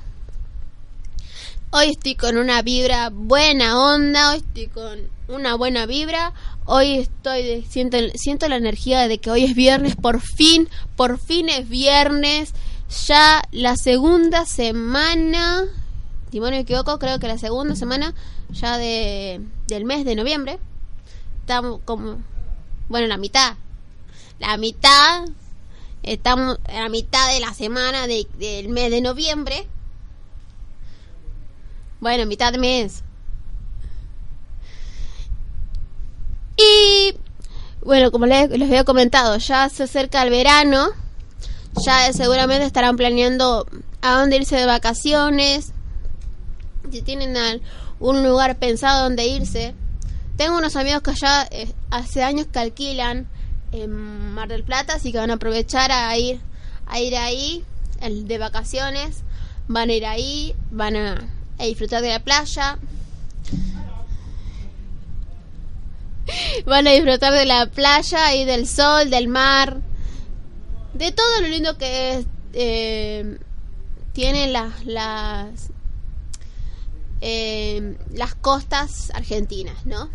Hoy 1.70 1.90
estoy 1.90 2.16
con 2.16 2.36
una 2.36 2.62
vibra 2.62 3.10
buena 3.10 3.80
onda, 3.80 4.32
hoy 4.32 4.38
estoy 4.38 4.66
con 4.66 4.98
una 5.28 5.54
buena 5.54 5.86
vibra. 5.86 6.32
Hoy 6.66 6.94
estoy, 6.98 7.42
de- 7.44 7.64
siento, 7.68 7.96
siento 8.16 8.48
la 8.48 8.56
energía 8.56 9.06
de 9.06 9.18
que 9.18 9.30
hoy 9.30 9.44
es 9.44 9.54
viernes, 9.54 9.94
por 9.94 10.20
fin, 10.20 10.68
por 10.96 11.18
fin 11.18 11.48
es 11.48 11.68
viernes. 11.68 12.52
Ya 13.06 13.40
la 13.52 13.76
segunda 13.76 14.46
semana, 14.46 15.64
si 16.32 16.40
no 16.40 16.50
me 16.50 16.58
equivoco, 16.58 16.98
creo 16.98 17.20
que 17.20 17.28
la 17.28 17.38
segunda 17.38 17.76
semana 17.76 18.14
ya 18.52 18.78
de, 18.78 19.40
del 19.66 19.84
mes 19.84 20.04
de 20.04 20.14
noviembre. 20.14 20.58
Estamos 21.40 21.80
como, 21.84 22.18
bueno, 22.88 23.06
la 23.06 23.16
mitad. 23.16 23.54
La 24.38 24.56
mitad, 24.56 25.24
estamos 26.02 26.58
en 26.68 26.82
la 26.82 26.88
mitad 26.88 27.32
de 27.32 27.40
la 27.40 27.52
semana 27.54 28.06
de- 28.06 28.26
del 28.38 28.68
mes 28.68 28.90
de 28.90 29.00
noviembre. 29.00 29.66
Bueno, 32.00 32.24
mitad 32.26 32.52
de 32.52 32.58
mes. 32.58 33.02
Y 36.56 37.14
bueno, 37.82 38.10
como 38.10 38.26
les, 38.26 38.50
les 38.50 38.68
había 38.68 38.84
comentado, 38.84 39.36
ya 39.38 39.68
se 39.68 39.84
acerca 39.84 40.22
el 40.22 40.30
verano. 40.30 40.88
Ya 41.84 42.12
seguramente 42.12 42.64
estarán 42.66 42.96
planeando 42.96 43.66
a 44.02 44.18
dónde 44.18 44.36
irse 44.36 44.56
de 44.56 44.66
vacaciones. 44.66 45.72
Si 46.90 47.02
tienen 47.02 47.36
al- 47.36 47.62
un 48.00 48.22
lugar 48.26 48.56
pensado 48.58 49.04
donde 49.04 49.26
irse. 49.26 49.74
Tengo 50.36 50.56
unos 50.58 50.74
amigos 50.76 51.02
que 51.02 51.12
ya 51.14 51.46
eh, 51.50 51.70
hace 51.90 52.22
años 52.24 52.46
que 52.52 52.58
alquilan 52.58 53.28
en 53.72 53.90
Mar 54.34 54.48
del 54.48 54.64
Plata, 54.64 54.94
así 54.94 55.12
que 55.12 55.18
van 55.18 55.30
a 55.30 55.34
aprovechar 55.34 55.92
a 55.92 56.16
ir 56.18 56.40
a 56.86 56.98
ir 56.98 57.16
ahí 57.16 57.64
el- 58.00 58.26
de 58.26 58.38
vacaciones. 58.38 59.22
Van 59.68 59.90
a 59.90 59.92
ir 59.92 60.04
ahí, 60.06 60.56
van 60.72 60.96
a, 60.96 61.28
a 61.58 61.64
disfrutar 61.64 62.02
de 62.02 62.08
la 62.08 62.18
playa. 62.20 62.78
Van 66.66 66.86
a 66.86 66.90
disfrutar 66.90 67.32
de 67.32 67.44
la 67.46 67.66
playa 67.66 68.34
y 68.34 68.44
del 68.44 68.66
sol, 68.66 69.10
del 69.10 69.26
mar, 69.28 69.78
de 70.94 71.10
todo 71.12 71.40
lo 71.40 71.48
lindo 71.48 71.76
que 71.76 72.14
es, 72.14 72.26
eh, 72.52 73.38
tienen 74.12 74.52
las 74.52 74.84
las 74.86 75.70
eh, 77.20 77.96
las 78.12 78.34
costas 78.34 79.10
argentinas, 79.14 79.86
¿no? 79.86 80.10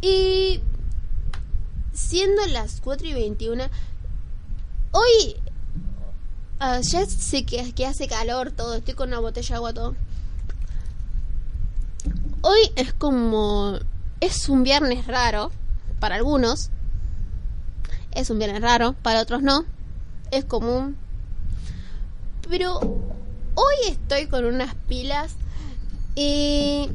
Y 0.00 0.60
siendo 1.92 2.46
las 2.46 2.80
4 2.80 3.08
y 3.08 3.14
21, 3.14 3.64
hoy 4.92 5.36
ah, 6.60 6.80
ya 6.80 7.06
sé 7.06 7.44
que 7.44 7.86
hace 7.86 8.08
calor 8.08 8.52
todo, 8.52 8.74
estoy 8.74 8.94
con 8.94 9.08
una 9.08 9.20
botella 9.20 9.48
de 9.48 9.54
agua 9.54 9.72
todo. 9.72 9.96
Hoy 12.40 12.70
es 12.76 12.92
como 12.92 13.78
es 14.20 14.48
un 14.48 14.62
viernes 14.62 15.06
raro 15.06 15.50
para 16.00 16.16
algunos. 16.16 16.70
Es 18.12 18.30
un 18.30 18.38
viernes 18.38 18.62
raro, 18.62 18.94
para 18.94 19.20
otros 19.20 19.42
no. 19.42 19.64
Es 20.30 20.44
común. 20.44 20.96
Pero 22.48 22.78
hoy 23.54 23.74
estoy 23.88 24.26
con 24.26 24.44
unas 24.44 24.74
pilas 24.88 25.36
y 26.20 26.88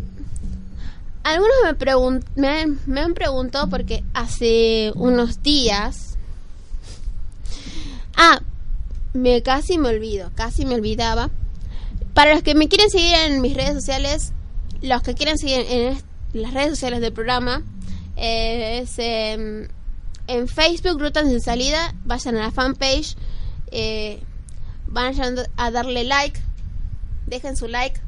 algunos 1.23 1.55
me, 1.63 1.77
pregun- 1.77 2.25
me, 2.35 2.65
me 2.85 2.99
han 2.99 3.13
preguntado 3.13 3.69
porque 3.69 4.03
hace 4.13 4.91
unos 4.95 5.41
días... 5.41 6.17
Ah, 8.17 8.41
me 9.13 9.41
casi 9.41 9.77
me 9.77 9.87
olvido, 9.89 10.29
casi 10.35 10.65
me 10.65 10.75
olvidaba. 10.75 11.29
Para 12.13 12.33
los 12.33 12.43
que 12.43 12.53
me 12.53 12.67
quieren 12.67 12.89
seguir 12.89 13.15
en 13.15 13.39
mis 13.39 13.55
redes 13.55 13.75
sociales, 13.75 14.33
los 14.81 15.01
que 15.03 15.13
quieren 15.13 15.37
seguir 15.37 15.65
en 15.69 15.97
las 16.33 16.53
redes 16.53 16.71
sociales 16.71 16.99
del 16.99 17.13
programa, 17.13 17.63
eh, 18.17 18.79
es 18.83 18.99
en 18.99 20.47
Facebook, 20.47 20.99
Rutas 20.99 21.27
sin 21.29 21.39
Salida, 21.39 21.95
vayan 22.03 22.35
a 22.35 22.41
la 22.41 22.51
fanpage, 22.51 23.15
eh, 23.71 24.21
vayan 24.87 25.35
a 25.55 25.71
darle 25.71 26.03
like, 26.03 26.39
dejen 27.25 27.55
su 27.55 27.67
like. 27.69 28.01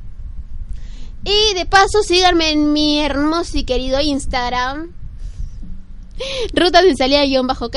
Y 1.25 1.55
de 1.55 1.65
paso 1.65 2.03
síganme 2.03 2.51
en 2.51 2.71
mi 2.71 3.01
hermoso 3.01 3.57
y 3.57 3.63
querido 3.63 3.99
Instagram, 3.99 4.93
Rutas 6.53 6.83
sin 6.83 6.95
Salida 6.95 7.25
guion 7.25 7.47
bajo 7.47 7.65
ok. 7.65 7.75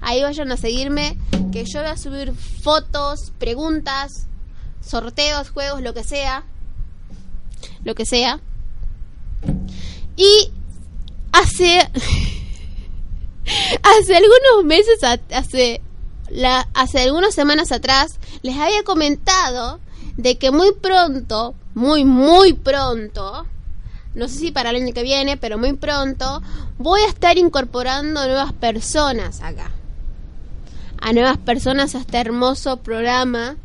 Ahí 0.00 0.22
vayan 0.22 0.50
a 0.52 0.56
seguirme, 0.56 1.18
que 1.52 1.64
yo 1.64 1.80
voy 1.80 1.90
a 1.90 1.96
subir 1.96 2.32
fotos, 2.32 3.32
preguntas, 3.38 4.28
sorteos, 4.80 5.50
juegos, 5.50 5.82
lo 5.82 5.92
que 5.92 6.04
sea. 6.04 6.44
Lo 7.84 7.94
que 7.94 8.06
sea. 8.06 8.40
Y 10.16 10.52
hace 11.32 11.80
hace 13.82 14.16
algunos 14.16 14.64
meses 14.64 15.02
hace 15.32 15.82
hace 16.74 17.00
algunas 17.00 17.34
semanas 17.34 17.72
atrás 17.72 18.20
les 18.42 18.56
había 18.56 18.84
comentado 18.84 19.80
de 20.16 20.38
que 20.38 20.50
muy 20.50 20.72
pronto, 20.72 21.54
muy 21.74 22.04
muy 22.04 22.52
pronto, 22.52 23.46
no 24.14 24.28
sé 24.28 24.38
si 24.38 24.50
para 24.50 24.70
el 24.70 24.76
año 24.76 24.92
que 24.92 25.02
viene, 25.02 25.36
pero 25.36 25.58
muy 25.58 25.72
pronto 25.74 26.42
voy 26.78 27.02
a 27.02 27.08
estar 27.08 27.38
incorporando 27.38 28.24
nuevas 28.24 28.52
personas 28.52 29.40
acá. 29.40 29.70
A 31.00 31.12
nuevas 31.12 31.38
personas 31.38 31.94
a 31.94 31.98
este 31.98 32.18
hermoso 32.18 32.76
programa, 32.78 33.56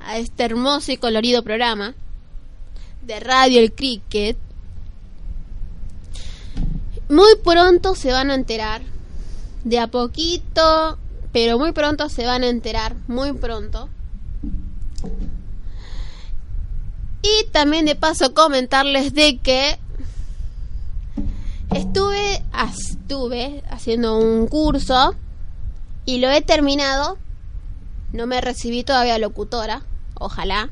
a 0.00 0.18
este 0.18 0.44
hermoso 0.44 0.92
y 0.92 0.96
colorido 0.96 1.42
programa 1.42 1.94
de 3.02 3.20
Radio 3.20 3.60
El 3.60 3.72
Cricket. 3.72 4.36
Muy 7.08 7.34
pronto 7.44 7.94
se 7.94 8.12
van 8.12 8.30
a 8.30 8.34
enterar, 8.34 8.82
de 9.64 9.78
a 9.78 9.88
poquito, 9.88 10.98
pero 11.32 11.58
muy 11.58 11.72
pronto 11.72 12.08
se 12.08 12.24
van 12.24 12.42
a 12.42 12.48
enterar, 12.48 12.94
muy 13.06 13.32
pronto. 13.32 13.88
Y 17.22 17.46
también 17.52 17.86
de 17.86 17.94
paso 17.94 18.34
comentarles 18.34 19.14
de 19.14 19.38
que 19.38 19.78
estuve, 21.70 22.42
estuve 22.90 23.62
haciendo 23.70 24.18
un 24.18 24.48
curso 24.48 25.14
y 26.04 26.18
lo 26.18 26.30
he 26.30 26.40
terminado. 26.40 27.16
No 28.12 28.26
me 28.26 28.40
recibí 28.40 28.82
todavía 28.82 29.18
locutora, 29.18 29.82
ojalá. 30.14 30.70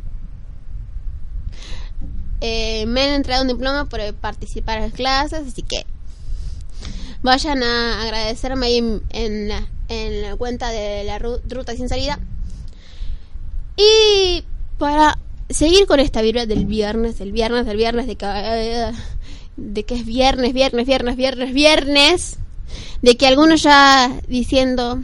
Eh, 2.40 2.84
me 2.86 3.02
han 3.02 3.10
entregado 3.10 3.42
un 3.42 3.48
diploma 3.48 3.84
por 3.84 4.00
participar 4.14 4.78
en 4.78 4.84
las 4.84 4.92
clases, 4.92 5.46
así 5.46 5.62
que 5.62 5.86
vayan 7.22 7.62
a 7.62 8.02
agradecerme 8.02 8.66
ahí 8.66 8.78
en, 8.78 9.02
en 9.10 9.48
la, 9.48 9.68
en 9.88 10.22
la 10.22 10.36
cuenta 10.36 10.70
de 10.70 11.04
la 11.04 11.18
ru- 11.18 11.40
ruta 11.48 11.76
sin 11.76 11.88
salida. 11.88 12.18
Y 13.76 14.44
para 14.78 15.18
seguir 15.50 15.86
con 15.86 16.00
esta 16.00 16.22
vibra 16.22 16.46
del 16.46 16.66
viernes, 16.66 17.18
del 17.18 17.32
viernes, 17.32 17.66
del 17.66 17.76
viernes, 17.76 18.06
de 18.06 18.16
que, 18.16 18.26
eh, 18.26 18.92
de 19.56 19.84
que 19.84 19.94
es 19.96 20.06
viernes, 20.06 20.52
viernes, 20.52 20.86
viernes, 20.86 21.16
viernes, 21.16 21.52
viernes, 21.52 22.38
de 23.02 23.16
que 23.16 23.26
algunos 23.26 23.62
ya 23.62 24.10
diciendo, 24.28 25.00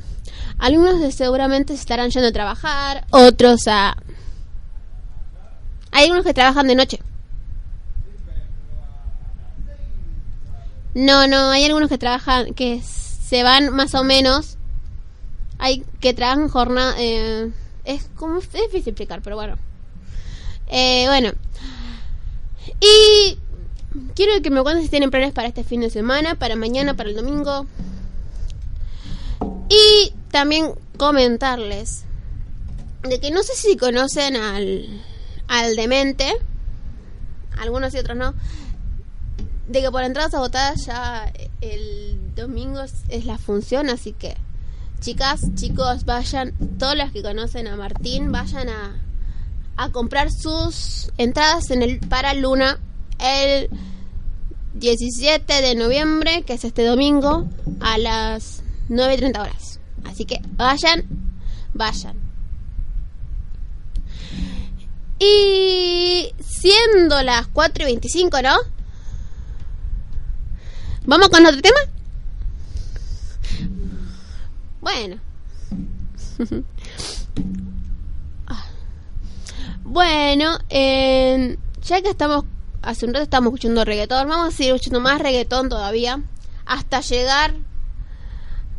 algunos 0.58 1.14
seguramente 1.14 1.74
se 1.74 1.80
estarán 1.80 2.10
yendo 2.10 2.28
a 2.28 2.32
trabajar, 2.32 3.06
otros 3.10 3.66
a... 3.66 3.96
Hay 5.92 6.04
algunos 6.04 6.24
que 6.24 6.34
trabajan 6.34 6.66
de 6.66 6.74
noche. 6.74 7.00
No, 10.94 11.26
no, 11.26 11.50
hay 11.50 11.64
algunos 11.64 11.88
que 11.88 11.98
trabajan, 11.98 12.54
que 12.54 12.80
se 12.82 13.42
van 13.42 13.74
más 13.74 13.94
o 13.94 14.04
menos. 14.04 14.56
Hay 15.58 15.84
que 16.00 16.14
trabajan 16.14 16.48
jornada. 16.48 16.94
Eh, 16.98 17.50
es 17.84 18.08
como 18.16 18.38
es 18.38 18.50
difícil 18.52 18.88
explicar, 18.88 19.20
pero 19.22 19.36
bueno. 19.36 19.56
Eh, 20.68 21.04
bueno. 21.06 21.32
Y 22.80 23.38
quiero 24.14 24.40
que 24.42 24.50
me 24.50 24.62
cuenten 24.62 24.84
si 24.84 24.90
tienen 24.90 25.10
planes 25.10 25.32
para 25.32 25.48
este 25.48 25.64
fin 25.64 25.80
de 25.80 25.90
semana, 25.90 26.34
para 26.34 26.56
mañana, 26.56 26.94
para 26.94 27.08
el 27.08 27.16
domingo. 27.16 27.66
Y 29.68 30.12
también 30.30 30.72
comentarles 30.96 32.04
de 33.02 33.20
que 33.20 33.30
no 33.30 33.42
sé 33.42 33.54
si 33.54 33.76
conocen 33.76 34.36
al, 34.36 35.02
al 35.48 35.76
demente, 35.76 36.32
algunos 37.58 37.94
y 37.94 37.98
otros 37.98 38.16
no, 38.16 38.34
de 39.68 39.80
que 39.80 39.90
por 39.90 40.02
entradas 40.02 40.34
agotadas 40.34 40.86
ya 40.86 41.32
el 41.60 42.34
domingo 42.34 42.82
es, 42.82 42.94
es 43.08 43.24
la 43.24 43.38
función, 43.38 43.88
así 43.90 44.12
que 44.12 44.36
chicas, 45.00 45.42
chicos, 45.54 46.04
vayan, 46.04 46.52
todos 46.78 46.96
los 46.96 47.12
que 47.12 47.22
conocen 47.22 47.66
a 47.66 47.76
Martín, 47.76 48.32
vayan 48.32 48.68
a, 48.68 48.96
a 49.76 49.90
comprar 49.90 50.30
sus 50.30 51.12
entradas 51.18 51.70
en 51.70 51.82
el 51.82 52.00
para 52.00 52.34
Luna 52.34 52.78
el 53.18 53.68
17 54.74 55.62
de 55.62 55.74
noviembre, 55.74 56.42
que 56.42 56.54
es 56.54 56.64
este 56.64 56.84
domingo, 56.84 57.48
a 57.80 57.98
las 57.98 58.62
9.30 58.88 59.40
horas. 59.40 59.80
Así 60.04 60.24
que 60.24 60.40
vayan, 60.56 61.06
vayan. 61.74 62.16
Y 65.18 66.32
siendo 66.40 67.22
las 67.22 67.46
4 67.48 67.84
y 67.84 67.86
25, 67.86 68.42
¿no? 68.42 68.56
¿Vamos 71.06 71.28
con 71.28 71.46
otro 71.46 71.62
tema? 71.62 71.78
Bueno. 74.80 75.16
bueno, 79.96 80.58
eh, 80.68 81.56
ya 81.82 82.02
que 82.02 82.10
estamos, 82.10 82.44
hace 82.82 83.06
un 83.06 83.14
rato 83.14 83.22
estamos 83.22 83.46
escuchando 83.46 83.82
reggaetón, 83.82 84.28
vamos 84.28 84.48
a 84.48 84.50
seguir 84.54 84.74
escuchando 84.74 85.00
más 85.00 85.22
reggaetón 85.22 85.70
todavía, 85.70 86.22
hasta 86.66 87.00
llegar, 87.00 87.54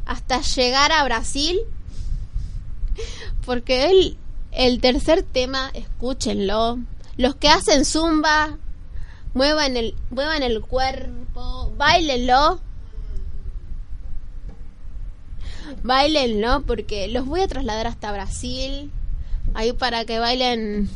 hasta 0.06 0.41
llegar 0.41 0.91
a 0.91 1.03
Brasil, 1.06 1.58
porque 3.47 3.89
el, 3.89 4.17
el 4.51 4.80
tercer 4.80 5.23
tema, 5.23 5.71
escúchenlo, 5.73 6.77
los 7.15 7.34
que 7.34 7.49
hacen 7.49 7.84
zumba, 7.84 8.60
muevan 9.34 9.75
el, 9.75 9.95
muevan 10.12 10.43
el 10.43 10.62
cuerpo, 10.62 11.73
bailenlo. 11.77 12.60
Bailenlo 15.82 16.62
porque 16.62 17.08
los 17.08 17.25
voy 17.25 17.41
a 17.41 17.47
trasladar 17.47 17.88
hasta 17.88 18.12
Brasil. 18.12 18.91
Ahí 19.56 19.73
para 19.73 20.06
que 20.06 20.19
bailen. 20.19 20.88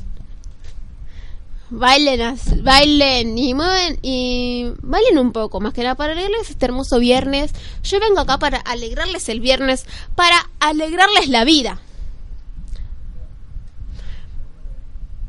Bailen, 1.74 2.38
bailen 2.64 3.38
y 3.38 3.54
mueven 3.54 3.98
y 4.02 4.74
bailen 4.82 5.18
un 5.18 5.32
poco 5.32 5.62
más 5.62 5.74
que 5.74 5.84
nada 5.84 5.96
para 5.96 6.12
alegrarles 6.12 6.50
este 6.50 6.66
hermoso 6.66 7.00
viernes. 7.00 7.54
Yo 7.82 8.02
vengo 8.02 8.20
acá 8.20 8.38
para 8.40 8.58
alegrarles 8.58 9.30
el 9.30 9.40
viernes, 9.40 9.86
para 10.14 10.50
alegrarles 10.60 11.30
la 11.30 11.46
vida. 11.46 11.80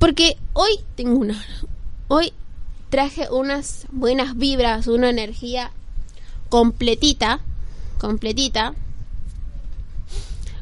Porque 0.01 0.37
hoy 0.53 0.81
tengo 0.97 1.17
una. 1.21 1.41
Hoy 2.09 2.33
traje 2.91 3.29
unas 3.31 3.87
buenas 3.93 4.37
vibras, 4.37 4.89
una 4.89 5.11
energía 5.11 5.71
completita. 6.49 7.39
Completita. 7.99 8.75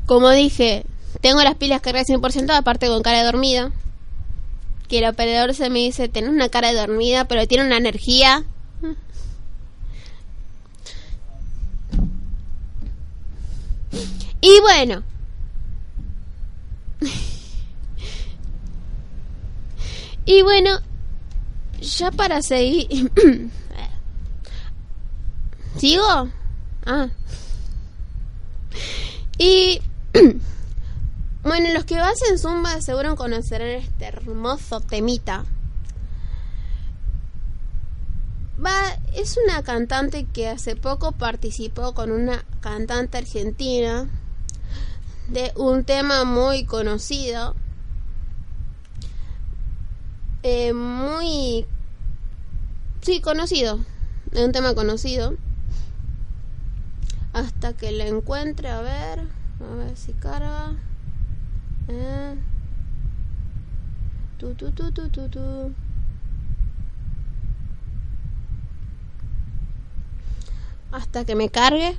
Como 0.05 0.29
dije, 0.29 0.85
tengo 1.23 1.43
las 1.43 1.55
pilas 1.55 1.81
cargadas 1.81 2.09
100%, 2.09 2.51
aparte 2.55 2.88
con 2.88 3.03
cara 3.03 3.25
dormida. 3.25 3.73
Que 4.90 4.98
el 4.98 5.07
operador 5.07 5.55
se 5.55 5.70
me 5.70 5.79
dice, 5.79 6.09
tenés 6.09 6.31
una 6.31 6.48
cara 6.48 6.72
de 6.72 6.81
dormida, 6.81 7.26
pero 7.26 7.46
tiene 7.46 7.64
una 7.64 7.79
energía. 7.79 8.44
Y 14.42 14.61
bueno. 14.61 15.03
Y 20.26 20.42
bueno, 20.42 20.79
ya 21.81 22.11
para 22.11 22.42
seguir... 22.42 23.11
¿Sigo? 25.76 26.29
Ah. 26.87 27.09
Y... 29.38 29.81
bueno, 31.42 31.72
los 31.72 31.85
que 31.85 31.98
hacen 31.98 32.38
Zumba 32.38 32.81
seguro 32.81 33.16
conocerán 33.16 33.68
este 33.68 34.05
hermoso 34.05 34.81
temita. 34.81 35.44
Va, 38.64 38.98
es 39.14 39.38
una 39.42 39.62
cantante 39.62 40.26
que 40.26 40.48
hace 40.48 40.76
poco 40.76 41.12
participó 41.12 41.94
con 41.94 42.11
una 42.11 42.44
cantante 42.61 43.18
argentina 43.18 44.07
de 45.29 45.53
un 45.57 45.85
tema 45.85 46.24
muy 46.24 46.64
conocido 46.64 47.55
eh, 50.42 50.72
muy 50.72 51.66
sí 53.03 53.20
conocido 53.20 53.79
de 54.33 54.44
un 54.44 54.53
tema 54.53 54.74
conocido 54.74 55.37
hasta 57.33 57.74
que 57.74 57.92
la 57.92 58.07
encuentre 58.07 58.68
a 58.70 58.81
ver 58.81 59.20
a 59.20 59.74
ver 59.76 59.96
si 59.96 60.12
carga 60.12 60.76
Eh. 61.92 62.37
tu 64.38 64.55
tu 64.55 64.70
tu 64.70 64.92
tu 64.92 65.09
tu 65.11 65.29
tu 65.29 65.74
hasta 70.92 71.24
que 71.24 71.35
me 71.35 71.48
cargue 71.48 71.96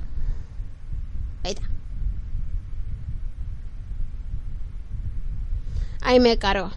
ahí 1.44 1.54
ahí 6.00 6.20
me 6.20 6.38
cargo 6.38 6.70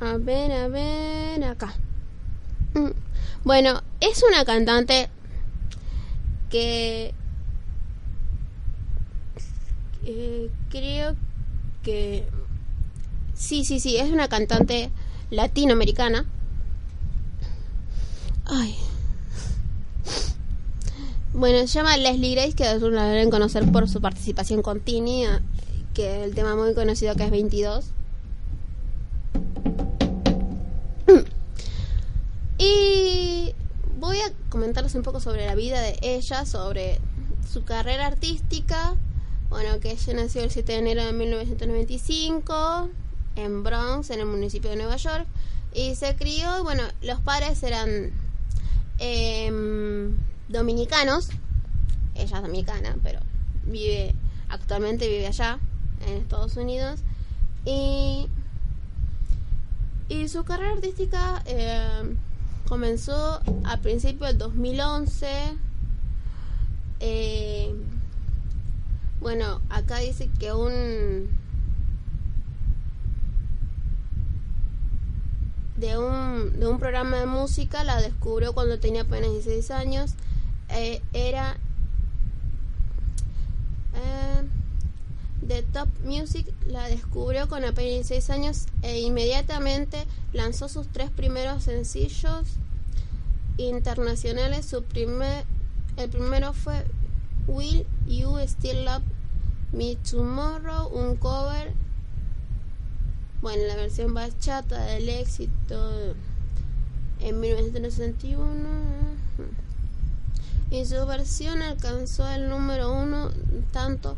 A 0.00 0.18
ver, 0.18 0.52
a 0.52 0.68
ver, 0.68 1.42
acá. 1.44 1.72
Mm. 2.74 2.90
Bueno, 3.44 3.82
es 4.00 4.22
una 4.22 4.44
cantante 4.44 5.08
que 6.50 7.14
eh, 10.06 10.50
creo 10.70 11.16
que 11.82 12.26
sí, 13.34 13.64
sí, 13.64 13.80
sí, 13.80 13.96
es 13.96 14.10
una 14.10 14.28
cantante 14.28 14.90
latinoamericana. 15.30 16.26
Ay. 18.46 18.76
Bueno, 21.32 21.58
se 21.66 21.74
llama 21.74 21.96
Leslie 21.96 22.34
Grace, 22.34 22.52
que 22.52 22.64
algunos 22.64 22.94
la 22.94 23.06
deben 23.06 23.30
conocer 23.30 23.70
por 23.72 23.88
su 23.88 24.00
participación 24.00 24.62
con 24.62 24.80
Tini, 24.80 25.24
eh, 25.24 25.40
que 25.92 26.24
el 26.24 26.34
tema 26.34 26.54
muy 26.54 26.74
conocido 26.74 27.14
que 27.16 27.24
es 27.24 27.30
22. 27.30 27.86
Y 32.58 33.54
voy 33.98 34.18
a 34.18 34.32
comentarles 34.48 34.94
un 34.94 35.02
poco 35.02 35.20
sobre 35.20 35.44
la 35.46 35.54
vida 35.54 35.80
de 35.80 35.98
ella, 36.02 36.46
sobre 36.46 37.00
su 37.52 37.64
carrera 37.64 38.06
artística. 38.06 38.94
Bueno, 39.54 39.78
que 39.78 39.92
ella 39.92 40.14
nació 40.14 40.42
el 40.42 40.50
7 40.50 40.72
de 40.72 40.78
enero 40.78 41.04
de 41.04 41.12
1995 41.12 42.90
en 43.36 43.62
Bronx, 43.62 44.10
en 44.10 44.18
el 44.18 44.26
municipio 44.26 44.68
de 44.68 44.74
Nueva 44.74 44.96
York. 44.96 45.28
Y 45.72 45.94
se 45.94 46.16
crió, 46.16 46.64
bueno, 46.64 46.82
los 47.02 47.20
padres 47.20 47.62
eran 47.62 48.10
em, 48.98 50.18
dominicanos. 50.48 51.28
Ella 52.16 52.36
es 52.36 52.42
dominicana, 52.42 52.96
pero 53.04 53.20
vive, 53.62 54.16
actualmente 54.48 55.06
vive 55.06 55.28
allá, 55.28 55.60
en 56.04 56.14
Estados 56.14 56.56
Unidos. 56.56 57.04
Y 57.64 58.26
y 60.08 60.26
su 60.26 60.42
carrera 60.42 60.72
artística 60.72 61.44
eh, 61.46 62.16
comenzó 62.66 63.40
a 63.62 63.76
principios 63.76 64.30
del 64.30 64.38
2011. 64.38 65.28
Eh, 66.98 67.72
bueno, 69.24 69.62
acá 69.70 70.00
dice 70.00 70.28
que 70.38 70.52
un 70.52 71.30
de 75.78 75.96
un 75.96 76.60
de 76.60 76.68
un 76.68 76.78
programa 76.78 77.16
de 77.16 77.24
música 77.24 77.84
la 77.84 78.02
descubrió 78.02 78.52
cuando 78.52 78.78
tenía 78.78 79.00
apenas 79.00 79.30
16 79.30 79.70
años. 79.70 80.12
Eh, 80.68 81.00
era 81.14 81.56
eh, 83.94 84.46
The 85.48 85.62
Top 85.72 85.88
Music 86.04 86.46
la 86.66 86.86
descubrió 86.88 87.48
con 87.48 87.64
apenas 87.64 88.06
16 88.06 88.28
años 88.28 88.66
e 88.82 89.00
inmediatamente 89.00 90.04
lanzó 90.34 90.68
sus 90.68 90.86
tres 90.88 91.08
primeros 91.08 91.64
sencillos 91.64 92.58
internacionales. 93.56 94.66
Su 94.66 94.82
primer, 94.82 95.46
el 95.96 96.10
primero 96.10 96.52
fue 96.52 96.84
Will 97.46 97.86
You 98.06 98.38
Still 98.46 98.84
Love 98.84 99.13
Me 99.76 99.96
Tomorrow, 99.96 100.88
un 100.88 101.16
cover, 101.16 101.72
bueno, 103.42 103.64
la 103.66 103.76
versión 103.76 104.14
bachata 104.14 104.84
del 104.84 105.08
éxito 105.08 106.14
en 107.20 107.40
1961. 107.40 108.54
Y 110.70 110.84
su 110.86 111.04
versión 111.06 111.62
alcanzó 111.62 112.28
el 112.30 112.48
número 112.48 112.92
uno 112.92 113.30
tanto 113.72 114.16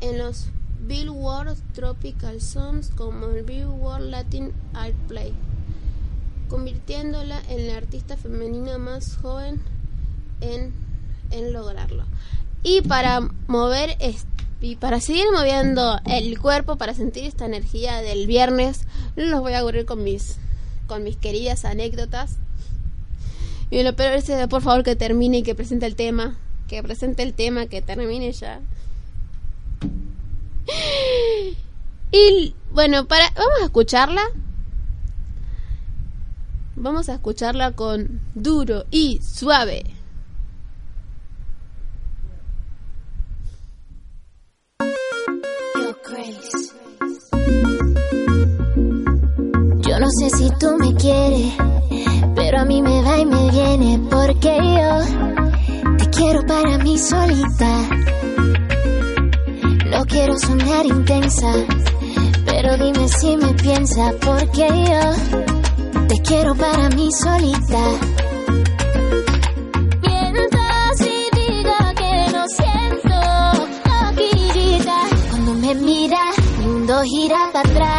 en 0.00 0.18
los 0.18 0.46
Billboard 0.86 1.56
Tropical 1.74 2.40
Songs 2.40 2.90
como 2.96 3.26
el 3.26 3.44
Billboard 3.44 4.02
Latin 4.02 4.52
Airplay, 4.74 5.32
convirtiéndola 6.48 7.40
en 7.48 7.66
la 7.68 7.76
artista 7.76 8.16
femenina 8.16 8.78
más 8.78 9.16
joven 9.16 9.60
en, 10.40 10.72
en 11.30 11.52
lograrlo. 11.52 12.04
Y 12.62 12.80
para 12.82 13.20
mover 13.46 13.96
es- 14.00 14.26
y 14.60 14.76
para 14.76 15.00
seguir 15.00 15.26
moviendo 15.32 15.98
el 16.06 16.38
cuerpo, 16.38 16.76
para 16.76 16.94
sentir 16.94 17.24
esta 17.24 17.44
energía 17.44 18.00
del 18.00 18.26
viernes, 18.26 18.82
los 19.14 19.40
voy 19.40 19.52
a 19.52 19.58
aburrir 19.58 19.84
con 19.84 20.02
mis 20.02 20.38
con 20.86 21.02
mis 21.02 21.16
queridas 21.16 21.64
anécdotas. 21.64 22.36
Y 23.70 23.82
lo 23.82 23.96
peor 23.96 24.14
es 24.14 24.30
por 24.48 24.62
favor 24.62 24.84
que 24.84 24.96
termine 24.96 25.38
y 25.38 25.42
que 25.42 25.54
presente 25.54 25.86
el 25.86 25.96
tema, 25.96 26.38
que 26.68 26.82
presente 26.82 27.22
el 27.22 27.34
tema, 27.34 27.66
que 27.66 27.82
termine 27.82 28.32
ya. 28.32 28.60
Y 32.12 32.54
bueno, 32.72 33.06
para 33.06 33.30
vamos 33.30 33.60
a 33.60 33.64
escucharla. 33.64 34.22
Vamos 36.76 37.08
a 37.08 37.14
escucharla 37.14 37.72
con 37.72 38.20
duro 38.34 38.84
y 38.90 39.20
suave. 39.22 39.84
Yo 49.88 50.00
no 50.00 50.06
sé 50.18 50.30
si 50.30 50.50
tú 50.58 50.76
me 50.78 50.94
quieres, 50.94 51.52
pero 52.34 52.60
a 52.60 52.64
mí 52.64 52.82
me 52.82 53.02
va 53.02 53.18
y 53.18 53.26
me 53.26 53.50
viene 53.50 54.00
porque 54.10 54.56
yo 54.56 55.96
te 55.96 56.10
quiero 56.10 56.42
para 56.46 56.78
mí 56.78 56.98
solita. 56.98 57.88
No 59.90 60.04
quiero 60.06 60.38
sonar 60.38 60.86
intensa, 60.86 61.52
pero 62.44 62.76
dime 62.76 63.08
si 63.08 63.36
me 63.36 63.54
piensa 63.54 64.12
porque 64.20 64.68
yo 64.68 66.06
te 66.08 66.20
quiero 66.22 66.54
para 66.54 66.88
mí 66.90 67.10
solita. 67.12 68.15
Gira 77.06 77.50
para 77.52 77.60
atrás, 77.60 77.95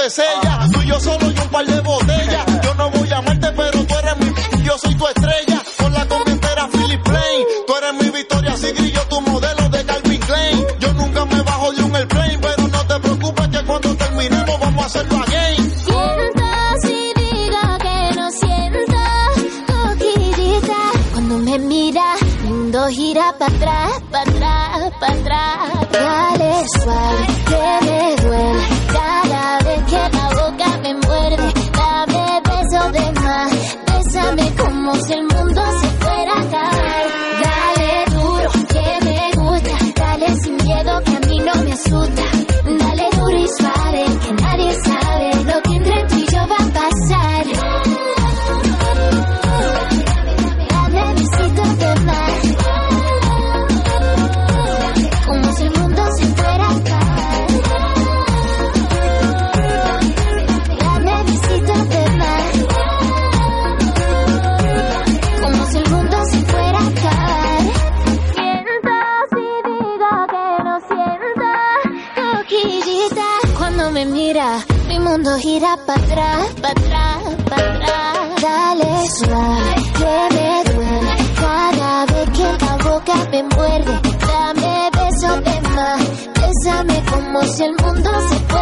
Tú 0.00 0.80
y 0.82 0.86
yo 0.86 0.98
solo 0.98 1.30
y 1.30 1.38
un 1.38 1.48
par 1.50 1.66
de 1.66 1.78
botellas. 1.82 2.46
Yo 2.62 2.74
no 2.74 2.90
voy 2.90 3.10
a 3.10 3.18
amarte, 3.18 3.52
pero 3.52 3.84
tú 3.84 3.94
eres 3.98 4.16
mi. 4.16 4.62
Yo 4.64 4.78
soy 4.78 4.94
tu 4.94 5.06
estrella. 5.06 5.62
Con 5.76 5.92
la 5.92 6.08
comentera 6.08 6.68
Philip 6.72 7.02
Plain. 7.02 7.46
Tú 7.66 7.76
eres 7.76 7.92
mi 8.02 8.10
Victoria 8.10 8.54
y 8.78 8.92
yo 8.92 9.02
tu 9.08 9.20
modelo 9.20 9.68
de 9.68 9.84
Calvin 9.84 10.20
Klein. 10.20 10.66
Yo 10.78 10.92
nunca 10.94 11.26
me 11.26 11.42
bajo 11.42 11.72
de 11.72 11.82
un 11.82 11.94
airplane, 11.94 12.38
pero 12.38 12.68
no 12.68 12.86
te 12.86 13.00
preocupes 13.00 13.48
que 13.48 13.64
cuando 13.66 13.94
terminemos 13.96 14.60
vamos 14.60 14.82
a 14.82 14.86
hacerlo 14.86 15.16
again. 15.22 15.70
Sientas 15.84 16.84
y 16.84 17.12
diga 17.20 17.78
que 17.82 18.16
no 18.16 18.30
siento 18.30 18.78
coquillita. 19.66 20.76
Cuando 21.12 21.38
me 21.40 21.58
mira, 21.58 22.14
mi 22.42 22.48
mundo 22.48 22.86
gira 22.88 23.34
para 23.38 23.54
atrás, 23.54 24.02
para 24.10 24.22
atrás, 24.22 24.92
para 24.98 25.12
atrás. 25.12 25.92
Dale 25.92 26.68
suave, 26.82 27.26
si 87.60 87.66
el 87.66 87.72
mundo 87.72 88.10
se 88.30 88.59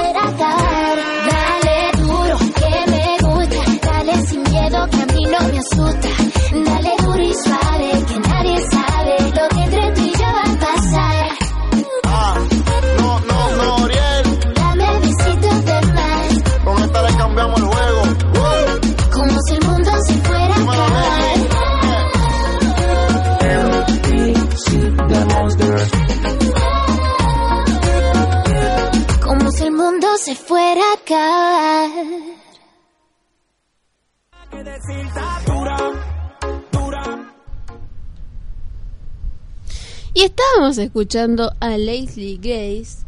Escuchando 40.76 41.54
a 41.60 41.78
Leslie 41.78 42.36
Grace 42.36 42.98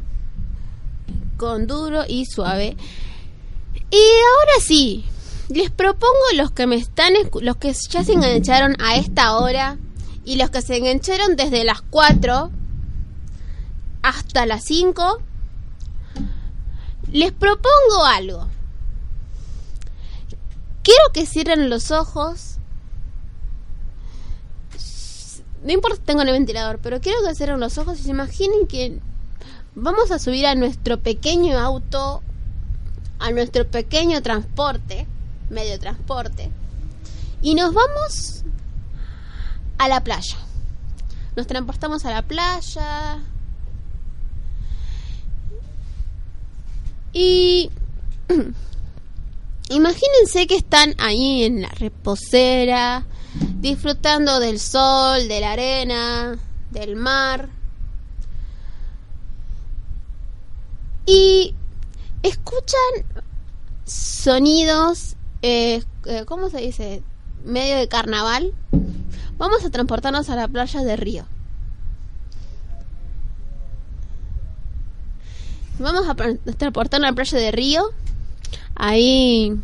con 1.37 1.66
duro 1.66 2.05
y 2.09 2.25
suave. 2.25 2.77
Y 3.90 3.96
ahora 3.96 4.53
sí, 4.62 5.05
les 5.51 5.70
propongo 5.70 6.14
los 6.37 6.53
que 6.53 6.66
me 6.66 6.77
están 6.77 7.12
los 7.42 7.57
que 7.57 7.73
ya 7.73 8.03
se 8.03 8.12
engancharon 8.12 8.77
a 8.81 8.96
esta 8.96 9.37
hora 9.37 9.77
y 10.25 10.37
los 10.37 10.49
que 10.49 10.62
se 10.62 10.77
engancharon 10.77 11.37
desde 11.37 11.64
las 11.64 11.83
4 11.83 12.51
hasta 14.03 14.46
las 14.46 14.64
5 14.64 15.20
les 17.12 17.33
propongo 17.33 18.05
algo. 18.07 18.49
Quiero 20.83 21.12
que 21.12 21.27
cierren 21.27 21.68
los 21.68 21.90
ojos 21.90 22.60
no 25.62 25.73
importa 25.73 25.96
si 25.96 26.03
tengo 26.03 26.23
el 26.23 26.33
ventilador, 26.33 26.79
pero 26.83 27.01
quiero 27.01 27.18
que 27.27 27.35
cierren 27.35 27.61
los 27.61 27.79
ojos 27.79 28.01
y 28.01 28.03
se 28.05 28.11
imaginen 28.11 28.66
que 28.66 28.99
vamos 29.75 30.11
a 30.11 30.18
subir 30.18 30.46
a 30.46 30.55
nuestro 30.55 31.01
pequeño 31.01 31.59
auto, 31.59 32.22
a 33.18 33.30
nuestro 33.30 33.66
pequeño 33.66 34.22
transporte, 34.22 35.07
medio 35.51 35.78
transporte, 35.78 36.51
y 37.43 37.55
nos 37.55 37.74
vamos 37.74 38.45
a 39.78 39.89
la 39.89 40.03
playa. 40.03 40.37
Nos 41.37 41.47
transportamos 41.47 42.05
a 42.05 42.11
la 42.11 42.22
playa. 42.22 43.18
Y 47.12 47.70
imagínense 49.70 50.47
que 50.47 50.57
están 50.57 50.95
ahí 50.99 51.45
en 51.45 51.62
la 51.62 51.68
reposera, 51.70 53.07
disfrutando 53.61 54.41
del 54.41 54.59
sol, 54.59 55.28
de 55.28 55.41
la 55.41 55.53
arena, 55.53 56.39
del 56.70 56.97
mar. 56.97 57.49
Y 61.07 61.55
escuchan 62.22 62.81
sonidos, 63.85 65.16
eh, 65.43 65.83
eh, 66.07 66.24
¿cómo 66.26 66.51
se 66.51 66.59
dice? 66.59 67.03
Medio 67.45 67.76
de 67.76 67.89
carnaval. 67.89 68.53
Vamos 69.39 69.64
a 69.64 69.70
transportarnos 69.70 70.28
a 70.28 70.37
la 70.37 70.49
playa 70.49 70.83
de 70.83 70.97
Río. 70.97 71.26
vamos 75.78 76.07
a 76.07 76.14
tra- 76.14 76.39
transportarnos 76.59 77.09
a 77.09 77.11
la 77.11 77.14
playa 77.14 77.39
de 77.39 77.51
Río. 77.51 77.91
Ahí 78.74 79.57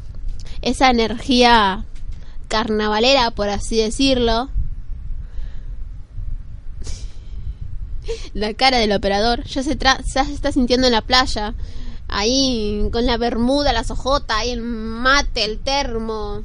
esa 0.62 0.91
energía 0.91 1.85
carnavalera, 2.49 3.31
por 3.31 3.49
así 3.49 3.77
decirlo. 3.77 4.49
La 8.35 8.55
cara 8.55 8.79
del 8.79 8.93
operador 8.93 9.45
ya 9.45 9.63
se, 9.63 9.77
tra- 9.79 10.01
ya 10.15 10.25
se 10.25 10.33
está 10.33 10.53
sintiendo 10.53 10.87
en 10.87 10.93
la 10.93 11.03
playa. 11.03 11.55
Ahí 12.09 12.89
con 12.93 13.05
la 13.05 13.17
bermuda, 13.17 13.73
las 13.73 13.91
ojotas, 13.91 14.37
ahí 14.39 14.51
el 14.51 14.63
mate, 14.63 15.45
el 15.45 15.59
termo. 15.59 16.43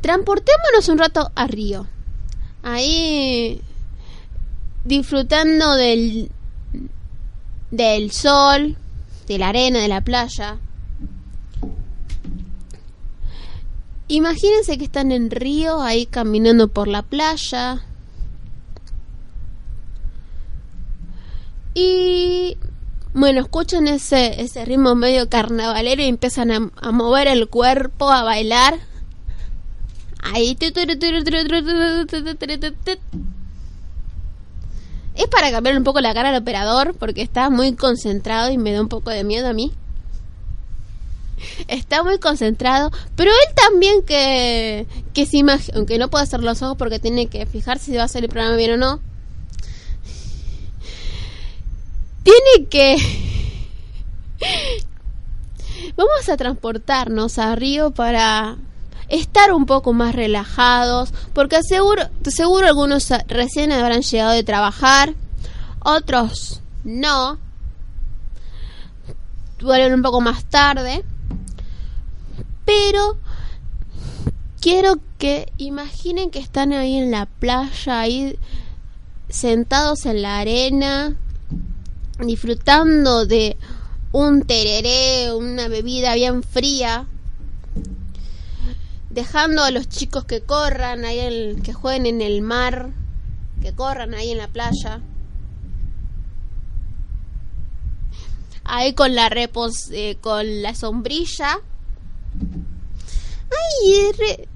Transportémonos 0.00 0.88
un 0.88 0.98
rato 0.98 1.30
a 1.34 1.46
Río. 1.46 1.86
Ahí 2.62 3.60
disfrutando 4.84 5.74
del 5.74 6.30
del 7.70 8.10
sol, 8.10 8.76
de 9.28 9.38
la 9.38 9.48
arena, 9.50 9.80
de 9.80 9.88
la 9.88 10.00
playa. 10.00 10.58
Imagínense 14.10 14.76
que 14.76 14.82
están 14.86 15.12
en 15.12 15.30
Río, 15.30 15.80
ahí 15.82 16.04
caminando 16.04 16.66
por 16.66 16.88
la 16.88 17.02
playa. 17.02 17.84
Y 21.74 22.56
bueno, 23.14 23.40
escuchan 23.40 23.86
ese, 23.86 24.42
ese 24.42 24.64
ritmo 24.64 24.96
medio 24.96 25.28
carnavalero 25.28 26.02
y 26.02 26.06
empiezan 26.06 26.50
a, 26.50 26.70
a 26.82 26.90
mover 26.90 27.28
el 27.28 27.48
cuerpo, 27.48 28.10
a 28.10 28.24
bailar. 28.24 28.80
Ahí. 30.24 30.58
Es 35.14 35.28
para 35.30 35.52
cambiar 35.52 35.76
un 35.76 35.84
poco 35.84 36.00
la 36.00 36.12
cara 36.14 36.30
al 36.30 36.42
operador 36.42 36.96
porque 36.98 37.22
está 37.22 37.48
muy 37.48 37.76
concentrado 37.76 38.50
y 38.50 38.58
me 38.58 38.72
da 38.72 38.80
un 38.80 38.88
poco 38.88 39.10
de 39.10 39.22
miedo 39.22 39.46
a 39.46 39.52
mí. 39.52 39.70
Está 41.68 42.02
muy 42.02 42.18
concentrado, 42.18 42.90
pero 43.16 43.30
él 43.30 43.54
también 43.54 44.02
que, 44.02 44.86
que 45.12 45.26
se 45.26 45.38
imagina, 45.38 45.78
aunque 45.78 45.98
no 45.98 46.08
puede 46.08 46.24
hacer 46.24 46.42
los 46.42 46.62
ojos 46.62 46.76
porque 46.76 46.98
tiene 46.98 47.28
que 47.28 47.46
fijarse 47.46 47.86
si 47.86 47.96
va 47.96 48.02
a 48.02 48.06
hacer 48.06 48.24
el 48.24 48.30
programa 48.30 48.56
bien 48.56 48.72
o 48.72 48.76
no. 48.76 49.00
Tiene 52.22 52.68
que... 52.68 52.96
Vamos 55.96 56.28
a 56.28 56.36
transportarnos 56.36 57.38
a 57.38 57.54
Río 57.56 57.90
para 57.90 58.56
estar 59.08 59.52
un 59.52 59.66
poco 59.66 59.92
más 59.92 60.14
relajados, 60.14 61.12
porque 61.32 61.62
seguro, 61.62 62.08
seguro 62.24 62.66
algunos 62.66 63.08
recién 63.26 63.72
habrán 63.72 64.02
llegado 64.02 64.32
de 64.32 64.44
trabajar, 64.44 65.14
otros 65.80 66.60
no, 66.84 67.38
vuelven 69.60 69.94
un 69.94 70.02
poco 70.02 70.20
más 70.20 70.44
tarde, 70.44 71.04
pero 72.70 73.16
quiero 74.60 75.00
que 75.18 75.52
imaginen 75.56 76.30
que 76.30 76.38
están 76.38 76.72
ahí 76.72 76.98
en 76.98 77.10
la 77.10 77.26
playa, 77.26 77.98
ahí 77.98 78.38
sentados 79.28 80.06
en 80.06 80.22
la 80.22 80.38
arena, 80.38 81.16
disfrutando 82.20 83.26
de 83.26 83.56
un 84.12 84.42
tereré, 84.42 85.34
una 85.34 85.66
bebida 85.66 86.14
bien 86.14 86.44
fría, 86.44 87.08
dejando 89.10 89.64
a 89.64 89.72
los 89.72 89.88
chicos 89.88 90.24
que 90.24 90.42
corran 90.42 91.04
ahí, 91.04 91.56
que 91.64 91.72
jueguen 91.72 92.06
en 92.06 92.20
el 92.20 92.40
mar, 92.40 92.90
que 93.60 93.72
corran 93.72 94.14
ahí 94.14 94.30
en 94.30 94.38
la 94.38 94.46
playa. 94.46 95.00
Ahí 98.62 98.94
con 98.94 99.16
la 99.16 99.28
repos, 99.28 99.90
eh, 99.90 100.18
con 100.20 100.62
la 100.62 100.76
sombrilla. 100.76 101.58
Ay, 103.50 104.12
re... 104.18 104.48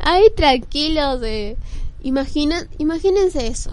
Ahí 0.00 0.30
tranquilos, 0.36 1.22
eh. 1.22 1.56
Imagina, 2.02 2.66
imagínense 2.78 3.46
eso. 3.46 3.70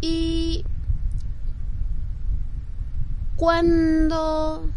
Y 0.00 0.64
cuando 3.36 4.68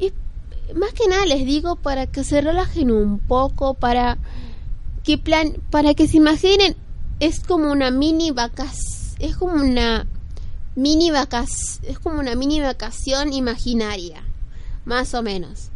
y 0.00 0.12
más 0.74 0.92
que 0.92 1.06
nada 1.08 1.26
les 1.26 1.46
digo 1.46 1.76
para 1.76 2.06
que 2.06 2.24
se 2.24 2.40
relajen 2.40 2.90
un 2.90 3.20
poco 3.20 3.74
para 3.74 4.18
que 5.04 5.16
plan 5.16 5.54
para 5.70 5.94
que 5.94 6.08
se 6.08 6.16
imaginen 6.16 6.76
es 7.20 7.40
como 7.40 7.70
una 7.70 7.92
mini 7.92 8.32
vacas 8.32 9.14
es 9.20 9.36
como 9.36 9.54
una 9.54 10.06
mini 10.78 11.10
vacas 11.10 11.80
es 11.82 11.98
como 11.98 12.20
una 12.20 12.36
mini 12.36 12.60
vacación 12.60 13.32
imaginaria 13.32 14.22
más 14.84 15.12
o 15.14 15.22
menos 15.22 15.70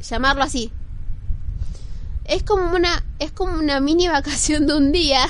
llamarlo 0.00 0.42
así 0.42 0.72
es 2.24 2.42
como 2.42 2.74
una 2.74 3.04
es 3.18 3.32
como 3.32 3.52
una 3.52 3.80
mini 3.80 4.08
vacación 4.08 4.66
de 4.66 4.74
un 4.74 4.92
día 4.92 5.28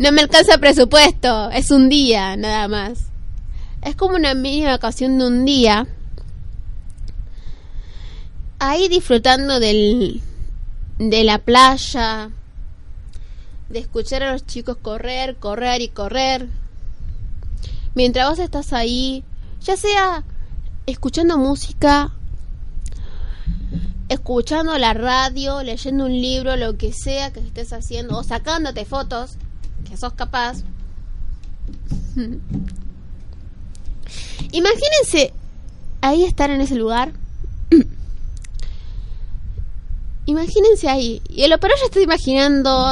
No 0.00 0.12
me 0.12 0.22
alcanza 0.22 0.56
presupuesto, 0.56 1.50
es 1.50 1.70
un 1.70 1.90
día 1.90 2.34
nada 2.34 2.68
más. 2.68 3.10
Es 3.82 3.96
como 3.96 4.16
una 4.16 4.32
mini 4.32 4.64
vacación 4.64 5.18
de 5.18 5.26
un 5.26 5.44
día. 5.44 5.86
Ahí 8.58 8.88
disfrutando 8.88 9.60
del, 9.60 10.22
de 10.96 11.22
la 11.22 11.36
playa, 11.36 12.30
de 13.70 13.78
escuchar 13.78 14.22
a 14.22 14.32
los 14.32 14.44
chicos 14.44 14.76
correr, 14.76 15.36
correr 15.36 15.80
y 15.80 15.88
correr. 15.88 16.48
Mientras 17.94 18.28
vos 18.28 18.38
estás 18.38 18.72
ahí, 18.72 19.24
ya 19.62 19.76
sea 19.76 20.24
escuchando 20.86 21.38
música, 21.38 22.12
escuchando 24.08 24.76
la 24.76 24.92
radio, 24.92 25.62
leyendo 25.62 26.06
un 26.06 26.12
libro, 26.12 26.56
lo 26.56 26.76
que 26.76 26.92
sea 26.92 27.32
que 27.32 27.40
estés 27.40 27.72
haciendo, 27.72 28.18
o 28.18 28.24
sacándote 28.24 28.84
fotos 28.84 29.36
que 29.88 29.96
sos 29.96 30.12
capaz. 30.14 30.58
Imagínense 34.52 35.32
ahí 36.00 36.24
estar 36.24 36.50
en 36.50 36.60
ese 36.60 36.74
lugar. 36.74 37.12
Imagínense 40.26 40.88
ahí. 40.88 41.22
Y 41.28 41.42
el 41.42 41.52
operador 41.52 41.78
ya 41.80 41.86
está 41.86 42.00
imaginando. 42.00 42.86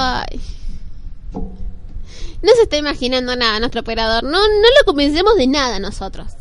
No 2.42 2.52
se 2.54 2.62
está 2.62 2.76
imaginando 2.76 3.34
nada 3.34 3.58
nuestro 3.58 3.80
operador. 3.80 4.22
No, 4.22 4.38
no 4.38 4.68
lo 4.78 4.84
convencemos 4.84 5.34
de 5.36 5.46
nada 5.46 5.78
nosotros. 5.80 6.32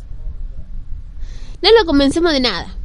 No 1.60 1.70
lo 1.72 1.84
convencemos 1.86 2.32
de 2.32 2.40
nada. 2.40 2.76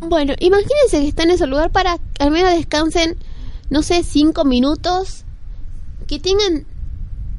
Bueno, 0.00 0.34
imagínense 0.40 1.00
que 1.00 1.08
están 1.08 1.28
en 1.28 1.36
ese 1.36 1.46
lugar 1.46 1.70
para 1.70 1.98
que 1.98 2.24
al 2.24 2.32
menos 2.32 2.52
descansen, 2.52 3.16
no 3.70 3.82
sé, 3.82 4.02
cinco 4.02 4.44
minutos. 4.44 5.24
Que 6.08 6.18
tengan, 6.18 6.66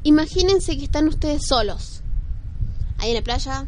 imagínense 0.02 0.78
que 0.78 0.84
están 0.84 1.06
ustedes 1.08 1.46
solos. 1.46 2.02
Ahí 2.96 3.10
en 3.10 3.16
la 3.16 3.22
playa. 3.22 3.66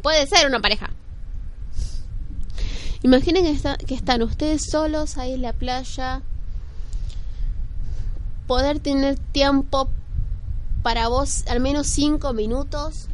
Puede 0.00 0.26
ser 0.26 0.46
una 0.46 0.60
pareja. 0.60 0.90
Imaginen 3.02 3.44
que, 3.44 3.50
está- 3.52 3.76
que 3.76 3.94
están 3.94 4.22
ustedes 4.22 4.62
solos 4.70 5.16
ahí 5.18 5.34
en 5.34 5.42
la 5.42 5.52
playa. 5.52 6.22
Poder 8.46 8.80
tener 8.80 9.18
tiempo 9.18 9.88
para 10.82 11.08
vos, 11.08 11.44
al 11.48 11.60
menos 11.60 11.86
cinco 11.86 12.32
minutos. 12.32 13.08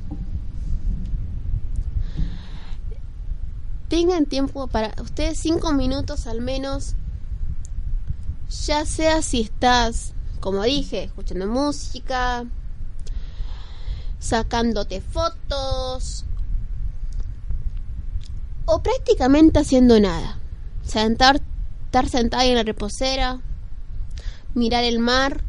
tengan 3.89 4.26
tiempo 4.26 4.66
para 4.66 4.93
ustedes 5.03 5.39
cinco 5.39 5.72
minutos 5.72 6.26
al 6.26 6.41
menos 6.41 6.95
ya 8.66 8.85
sea 8.87 9.22
si 9.22 9.43
estás 9.43 10.14
como 10.41 10.62
dije 10.62 11.05
escuchando 11.05 11.47
música 11.47 12.45
sacándote 14.18 15.01
fotos 15.01 16.24
o 18.66 18.82
prácticamente 18.82 19.58
haciendo 19.58 19.98
nada. 20.00 20.38
Sentar 20.84 21.40
estar 21.86 22.08
sentada 22.08 22.44
en 22.44 22.56
la 22.56 22.62
reposera 22.64 23.40
mirar 24.54 24.84
el 24.84 24.98
mar 24.98 25.42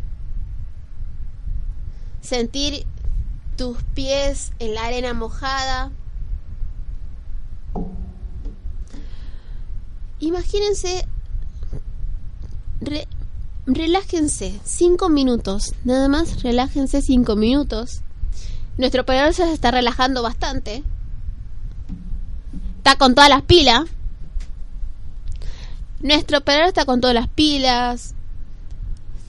sentir 2.22 2.86
tus 3.56 3.78
pies 3.94 4.52
en 4.60 4.74
la 4.74 4.86
arena 4.86 5.14
mojada. 5.14 5.92
Imagínense, 10.20 11.06
re- 12.82 13.08
relájense 13.68 14.60
cinco 14.64 15.10
minutos, 15.10 15.74
nada 15.84 16.08
más 16.10 16.42
relájense 16.42 17.02
cinco 17.02 17.36
minutos. 17.36 18.02
Nuestro 18.78 19.04
operador 19.04 19.34
se 19.34 19.52
está 19.54 19.72
relajando 19.72 20.24
bastante. 20.24 20.84
Está 22.86 23.00
con 23.00 23.16
todas 23.16 23.32
las 23.32 23.42
pilas. 23.42 23.86
Nuestro 26.02 26.38
operador 26.38 26.68
está 26.68 26.86
con 26.86 27.02
todas 27.02 27.16
las 27.16 27.28
pilas. 27.28 28.14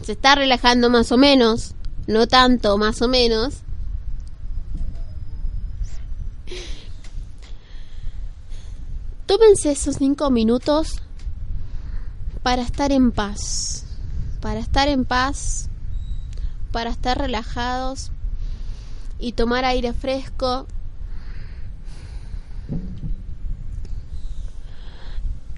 Se 0.03 0.13
está 0.13 0.35
relajando 0.35 0.91
más 0.91 1.11
o 1.11 1.17
menos. 1.17 1.75
No 2.07 2.27
tanto, 2.27 2.77
más 2.77 3.01
o 3.01 3.09
menos. 3.09 3.63
Tómense 9.25 9.73
esos 9.73 9.97
cinco 9.97 10.31
minutos 10.31 11.01
para 12.43 12.61
estar 12.61 12.93
en 12.93 13.11
paz. 13.11 13.87
Para 14.43 14.61
estar 14.61 14.87
en 14.89 15.07
paz. 15.07 15.71
Para 16.73 16.91
estar 16.91 17.17
relajados. 17.17 18.11
Y 19.19 19.33
tomar 19.33 19.65
aire 19.65 19.95
fresco. 19.95 20.67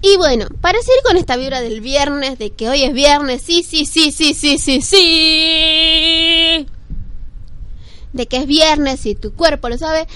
Y 0.01 0.15
bueno, 0.17 0.47
para 0.61 0.79
seguir 0.79 1.01
con 1.03 1.17
esta 1.17 1.35
vibra 1.35 1.59
del 1.61 1.81
viernes, 1.81 2.39
de 2.39 2.51
que 2.51 2.69
hoy 2.69 2.83
es 2.83 2.93
viernes, 2.93 3.41
sí, 3.41 3.63
sí, 3.63 3.85
sí, 3.85 4.11
sí, 4.11 4.33
sí, 4.33 4.57
sí, 4.57 4.81
sí. 4.81 6.65
De 8.13 8.27
que 8.27 8.37
es 8.37 8.47
viernes 8.47 9.05
y 9.05 9.15
tu 9.15 9.33
cuerpo 9.33 9.67
lo 9.67 9.77
sabe. 9.77 10.07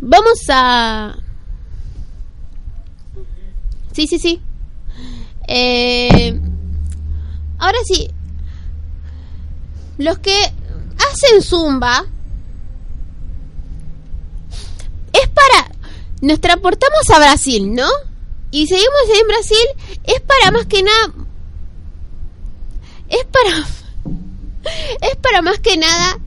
Vamos 0.00 0.38
a... 0.50 1.16
Sí, 3.92 4.06
sí, 4.06 4.18
sí. 4.18 4.40
Eh, 5.48 6.38
ahora 7.58 7.78
sí. 7.84 8.10
Los 9.98 10.18
que 10.18 10.34
hacen 10.34 11.42
zumba 11.42 12.06
es 15.12 15.28
para 15.28 15.70
nos 16.20 16.40
transportamos 16.40 17.08
a 17.10 17.18
Brasil, 17.18 17.74
¿no? 17.74 17.88
Y 18.50 18.66
seguimos 18.66 19.02
en 19.20 19.26
Brasil, 19.28 19.98
es 20.04 20.20
para 20.20 20.50
más 20.50 20.66
que 20.66 20.82
nada. 20.82 21.12
Es 23.08 23.24
para. 23.26 23.66
Es 25.00 25.16
para 25.16 25.40
más 25.40 25.58
que 25.58 25.78
nada. 25.78 26.18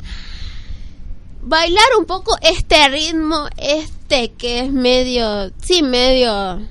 Bailar 1.41 1.86
un 2.00 2.06
poco 2.06 2.36
este 2.41 2.89
ritmo, 2.89 3.48
este 3.58 4.32
que 4.32 4.62
es 4.62 4.72
medio. 4.72 5.52
Sí, 5.62 5.84
medio. 5.84 6.62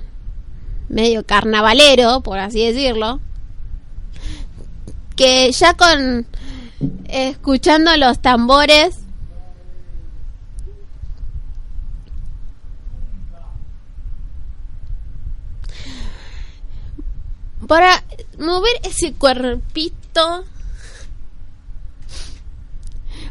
Medio 0.89 1.25
carnavalero, 1.25 2.19
por 2.21 2.39
así 2.39 2.65
decirlo. 2.65 3.21
Que 5.15 5.51
ya 5.53 5.73
con. 5.75 6.27
Escuchando 7.07 7.95
los 7.95 8.21
tambores 8.21 9.02
para 17.67 18.03
mover 18.39 18.73
ese 18.83 19.13
cuerpito. 19.13 20.45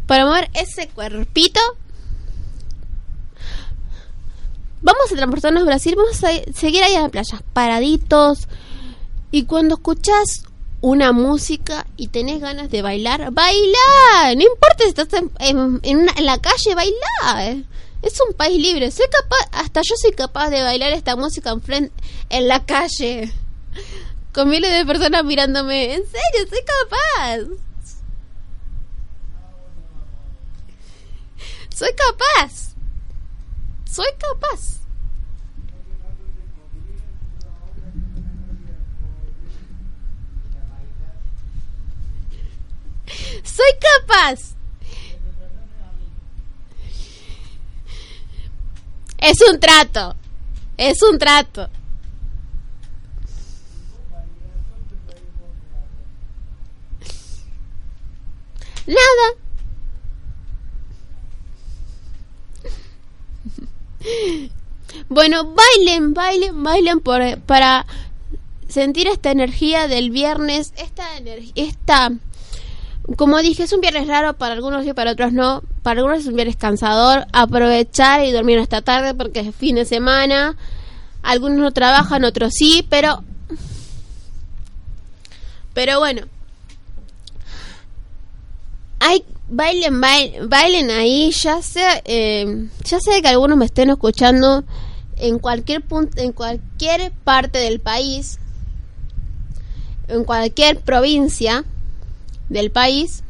Para 0.07 0.27
mover 0.27 0.51
ese 0.55 0.89
cuerpito. 0.89 1.61
Vamos 4.83 5.13
a 5.13 5.17
transportarnos 5.17 5.63
a 5.63 5.67
Brasil 5.67 5.95
vamos 5.97 6.23
a 6.25 6.31
seguir 6.53 6.83
ahí 6.83 6.95
en 6.95 7.03
la 7.03 7.09
playa 7.09 7.41
paraditos. 7.53 8.49
Y 9.31 9.45
cuando 9.45 9.77
escuchas 9.77 10.43
una 10.81 11.13
música 11.13 11.87
y 11.97 12.09
tenés 12.09 12.41
ganas 12.41 12.69
de 12.69 12.83
bailar 12.83 13.31
baila 13.31 14.35
no 14.35 14.43
importa 14.43 14.83
si 14.83 14.89
estás 14.89 15.07
en, 15.39 15.79
en- 15.85 16.07
la 16.27 16.39
calle 16.39 16.75
baila 16.75 17.65
es 18.03 18.21
un 18.29 18.35
país 18.35 18.61
libre. 18.61 18.91
Soy 18.91 19.07
capaz 19.09 19.49
hasta 19.53 19.81
yo 19.83 19.95
soy 19.97 20.11
capaz 20.13 20.51
de 20.51 20.63
bailar 20.65 20.91
esta 20.93 21.15
música 21.15 21.51
en 21.51 21.63
frente 21.63 21.95
en 22.31 22.49
la 22.49 22.65
calle 22.67 23.33
con 24.33 24.49
miles 24.49 24.73
de 24.73 24.87
personas 24.87 25.25
mirándome. 25.25 25.95
En 25.95 26.03
serio, 26.07 26.49
soy 26.49 26.61
capaz. 26.65 27.39
Soy 31.75 31.91
capaz. 31.95 32.75
Soy 33.91 34.07
capaz. 34.19 34.81
Soy 43.45 43.67
capaz. 43.81 44.55
Es 49.19 49.37
un 49.49 49.61
trato. 49.61 50.17
Es 50.77 51.03
un 51.03 51.19
trato. 51.19 51.69
Nada. 58.87 59.43
Bueno, 65.09 65.55
bailen, 65.55 66.15
bailen, 66.15 66.63
bailen 66.63 67.01
por, 67.01 67.41
para 67.43 67.87
sentir 68.69 69.07
esta 69.07 69.31
energía 69.31 69.87
del 69.89 70.11
viernes, 70.11 70.73
esta 70.77 71.17
energía, 71.17 71.53
esta, 71.55 72.11
como 73.17 73.39
dije, 73.39 73.65
es 73.65 73.73
un 73.73 73.81
viernes 73.81 74.07
raro 74.09 74.35
para 74.35 74.55
algunos 74.55 74.87
y 74.87 74.93
para 74.93 75.13
otros 75.13 75.33
no, 75.33 75.63
para 75.83 76.01
algunos 76.01 76.21
es 76.21 76.27
un 76.27 76.35
viernes 76.35 76.57
cansador, 76.57 77.27
aprovechar 77.33 78.25
y 78.25 78.33
dormir 78.33 78.59
hasta 78.59 78.83
tarde 78.83 79.15
porque 79.15 79.41
es 79.41 79.55
fin 79.55 79.77
de 79.77 79.85
semana, 79.85 80.57
algunos 81.23 81.59
no 81.59 81.73
trabajan, 81.73 82.25
otros 82.25 82.55
sí, 82.55 82.87
pero, 82.89 83.23
pero 85.75 85.99
bueno, 85.99 86.23
hay 89.05 89.25
bailen, 89.49 90.01
bailen, 90.01 90.49
bailen 90.49 90.91
ahí, 90.91 91.33
ya 91.33 91.61
sea, 91.61 92.01
eh, 92.05 92.69
ya 92.85 93.01
sea 93.01 93.21
que 93.21 93.29
algunos 93.29 93.59
me 93.59 93.65
estén 93.65 93.91
escuchando 93.91 94.65
en 95.17 95.41
cualquier 95.41 95.83
punto, 95.83 96.23
en 96.23 96.33
cualquier 96.33 97.11
parte 97.25 97.59
del 97.59 97.81
país, 97.81 98.39
en 100.07 100.23
cualquier 100.23 100.81
provincia 100.81 101.65
del 102.49 102.71
país. 102.71 103.25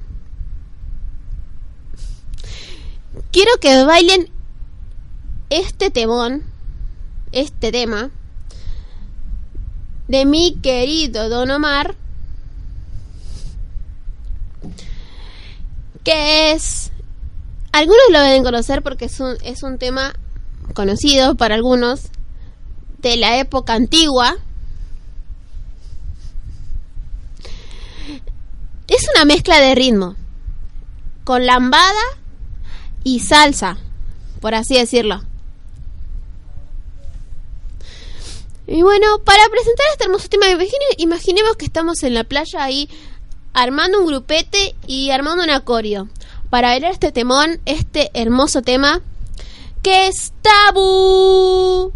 Quiero 3.30 3.52
que 3.60 3.84
bailen 3.84 4.28
este 5.48 5.90
temón, 5.90 6.42
este 7.32 7.72
tema 7.72 8.10
de 10.06 10.26
mi 10.26 10.58
querido 10.60 11.30
Don 11.30 11.50
Omar. 11.50 12.01
Que 16.04 16.52
es 16.52 16.90
algunos 17.72 18.02
lo 18.10 18.20
deben 18.20 18.44
conocer 18.44 18.82
porque 18.82 19.06
es 19.06 19.18
un, 19.20 19.36
es 19.42 19.62
un 19.62 19.78
tema 19.78 20.12
conocido 20.74 21.36
para 21.36 21.54
algunos 21.54 22.02
de 22.98 23.16
la 23.16 23.38
época 23.38 23.74
antigua. 23.74 24.36
Es 28.88 29.06
una 29.14 29.24
mezcla 29.24 29.58
de 29.58 29.74
ritmo 29.74 30.16
con 31.24 31.46
lambada 31.46 32.02
y 33.04 33.20
salsa 33.20 33.78
por 34.40 34.54
así 34.54 34.74
decirlo. 34.76 35.22
Y 38.66 38.82
bueno 38.82 39.18
para 39.24 39.42
presentar 39.50 39.86
este 39.92 40.04
hermoso 40.04 40.28
tema 40.28 40.46
imagine- 40.48 40.94
imaginemos 40.98 41.56
que 41.56 41.64
estamos 41.64 42.02
en 42.02 42.14
la 42.14 42.24
playa 42.24 42.62
ahí 42.62 42.88
armando 43.54 44.00
un 44.00 44.06
grupete 44.06 44.74
y 44.86 45.10
armando 45.10 45.44
un 45.44 45.50
acorio 45.50 46.08
para 46.50 46.68
bailar 46.68 46.92
este 46.92 47.12
temón, 47.12 47.60
este 47.64 48.10
hermoso 48.14 48.62
tema 48.62 49.00
que 49.82 50.08
es 50.08 50.32
tabú. 50.42 51.92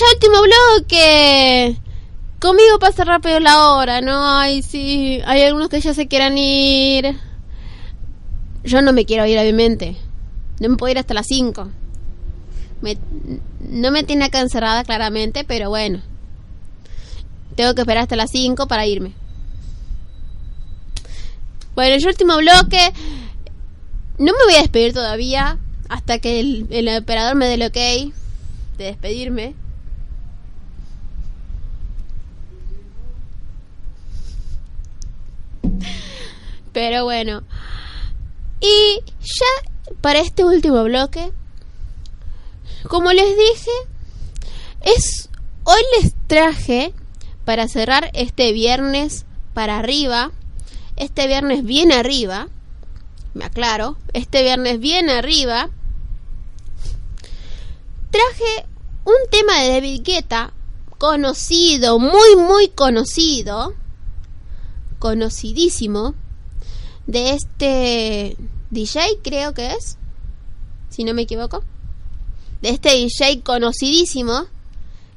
Ya, 0.00 0.06
último 0.14 0.36
bloque. 0.42 1.76
Conmigo 2.40 2.78
pasa 2.78 3.04
rápido 3.04 3.38
la 3.40 3.70
hora, 3.72 4.00
¿no? 4.00 4.38
Ay, 4.38 4.62
sí. 4.62 5.20
Hay 5.26 5.42
algunos 5.42 5.68
que 5.68 5.80
ya 5.80 5.92
se 5.94 6.08
quieran 6.08 6.38
ir. 6.38 7.16
Yo 8.64 8.80
no 8.82 8.92
me 8.92 9.04
quiero 9.04 9.26
ir, 9.26 9.38
obviamente. 9.38 9.96
No 10.60 10.68
me 10.70 10.76
puedo 10.76 10.90
ir 10.92 10.98
hasta 10.98 11.14
las 11.14 11.26
5. 11.26 11.68
Me- 12.80 12.98
no 13.60 13.90
me 13.90 14.04
tiene 14.04 14.24
acá 14.26 14.40
encerrada, 14.40 14.84
claramente, 14.84 15.44
pero 15.44 15.68
bueno. 15.68 16.00
Tengo 17.56 17.74
que 17.74 17.82
esperar 17.82 18.02
hasta 18.04 18.16
las 18.16 18.30
5 18.30 18.66
para 18.68 18.86
irme. 18.86 19.12
Bueno, 21.74 21.94
el 21.94 22.06
último 22.06 22.36
bloque. 22.36 22.92
No 24.18 24.32
me 24.32 24.44
voy 24.46 24.54
a 24.56 24.60
despedir 24.62 24.92
todavía 24.92 25.58
hasta 25.88 26.18
que 26.18 26.40
el, 26.40 26.66
el 26.70 26.88
operador 26.98 27.34
me 27.36 27.46
dé 27.46 27.54
el 27.54 27.62
ok 27.62 27.74
de 28.78 28.84
despedirme. 28.84 29.54
Pero 36.80 37.04
bueno. 37.04 37.42
Y 38.58 39.00
ya 39.20 39.92
para 40.00 40.20
este 40.20 40.46
último 40.46 40.82
bloque, 40.82 41.30
como 42.88 43.12
les 43.12 43.36
dije, 43.36 43.70
es 44.80 45.28
hoy 45.64 45.82
les 46.00 46.14
traje 46.26 46.94
para 47.44 47.68
cerrar 47.68 48.10
este 48.14 48.52
viernes 48.52 49.26
para 49.52 49.78
arriba, 49.78 50.32
este 50.96 51.26
viernes 51.26 51.64
bien 51.64 51.92
arriba, 51.92 52.48
me 53.34 53.44
aclaro, 53.44 53.98
este 54.14 54.42
viernes 54.42 54.80
bien 54.80 55.10
arriba, 55.10 55.68
traje 58.10 58.66
un 59.04 59.28
tema 59.30 59.60
de 59.60 59.68
David 59.68 60.00
Guetta, 60.02 60.54
conocido, 60.96 61.98
muy 61.98 62.36
muy 62.36 62.68
conocido, 62.68 63.74
conocidísimo, 64.98 66.14
de 67.10 67.30
este 67.30 68.36
DJ 68.70 69.18
creo 69.22 69.52
que 69.52 69.72
es, 69.72 69.98
si 70.90 71.02
no 71.02 71.12
me 71.12 71.22
equivoco, 71.22 71.64
de 72.62 72.68
este 72.68 72.90
DJ 72.90 73.42
conocidísimo, 73.42 74.46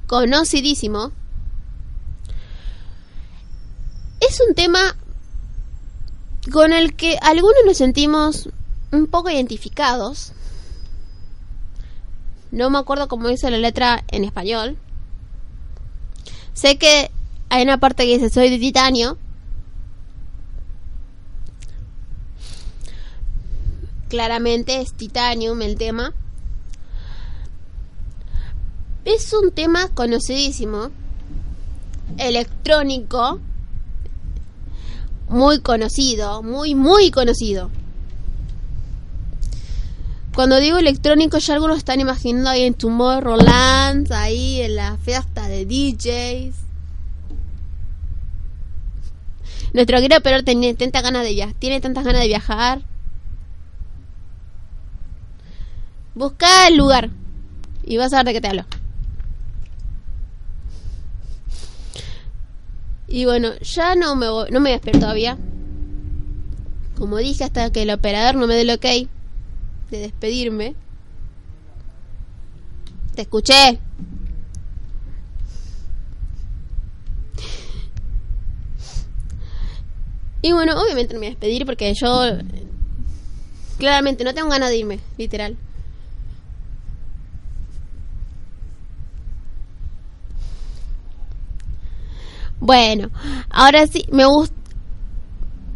conocidísimo. 0.08 1.12
Es 4.20 4.41
un 4.48 4.56
tema 4.56 4.98
con 6.52 6.74
el 6.74 6.96
que 6.96 7.20
algunos 7.22 7.60
nos 7.64 7.78
sentimos 7.78 8.50
un 8.91 9.06
poco 9.06 9.30
identificados. 9.30 10.32
No 12.50 12.72
me 12.72 12.80
acuerdo 12.80 13.08
cómo 13.08 13.28
dice 13.28 13.52
la 13.52 13.60
letra 13.60 14.04
en 14.08 14.24
español. 14.24 14.78
Sé 16.54 16.78
que 16.78 17.12
hay 17.50 17.62
una 17.62 17.78
parte 17.80 18.06
que 18.06 18.18
dice 18.18 18.32
soy 18.32 18.50
de 18.50 18.58
titanio. 18.58 19.20
Claramente 24.14 24.80
es 24.80 24.93
titanium 24.93 25.59
el 25.64 25.76
tema. 25.76 26.14
Es 29.05 29.34
un 29.34 29.49
tema 29.49 29.88
conocidísimo. 29.88 30.91
Electrónico. 32.20 33.39
Muy 35.30 35.61
conocido. 35.61 36.43
Muy, 36.43 36.76
muy 36.76 37.09
conocido. 37.09 37.72
Cuando 40.36 40.57
digo 40.59 40.78
electrónico, 40.78 41.39
ya 41.39 41.55
algunos 41.55 41.80
están 41.80 41.99
imaginando 41.99 42.51
ahí 42.51 42.66
en 42.66 42.76
Tomorrowland, 42.76 44.14
ahí 44.14 44.61
en 44.61 44.76
la 44.76 44.97
fiesta 44.97 45.47
de 45.47 45.66
DJs. 45.66 46.55
Nuestro 49.74 49.97
querido 49.97 50.22
pero 50.22 50.43
tiene 50.43 50.76
tantas 50.76 51.01
ganas 51.01 51.24
de 51.24 51.34
viajar, 51.34 51.55
tiene 51.55 51.82
tantas 51.82 52.03
ganas 52.03 52.22
de 52.22 52.28
viajar. 52.28 52.93
Busca 56.16 56.68
el 56.68 56.78
lugar 56.78 57.09
y 57.84 57.97
vas 57.97 58.14
a 58.14 58.18
ver 58.18 58.28
de 58.28 58.34
qué 58.34 58.41
te 58.41 58.47
hablo. 58.47 58.66
Y 63.07 63.26
bueno, 63.26 63.53
ya 63.59 63.95
no 63.95 64.16
me 64.16 64.30
voy, 64.30 64.49
no 64.51 64.59
me 64.59 64.76
voy 64.78 64.91
a 64.93 64.99
todavía. 64.99 65.38
Como 66.97 67.18
dije, 67.18 67.43
hasta 67.43 67.72
que 67.72 67.84
el 67.84 67.91
operador 67.91 68.36
no 68.36 68.47
me 68.47 68.55
dé 68.55 68.61
el 68.61 68.72
ok 68.72 69.09
de 69.91 69.99
despedirme. 69.99 70.76
Te 73.16 73.24
escuché. 73.24 73.80
Y 80.41 80.51
bueno, 80.51 80.82
obviamente 80.82 81.14
no 81.14 81.20
me 81.20 81.28
voy 81.28 81.34
a 81.34 81.36
despedir 81.38 81.66
porque 81.66 81.93
yo 81.93 82.07
claramente 83.78 84.24
no 84.24 84.34
tengo 84.34 84.49
ganas 84.49 84.70
de 84.70 84.78
irme, 84.78 84.99
literal. 85.18 85.57
Bueno, 92.66 93.09
ahora 93.49 93.88
sí, 93.88 94.05
me 94.09 94.24
gusta. 94.24 94.55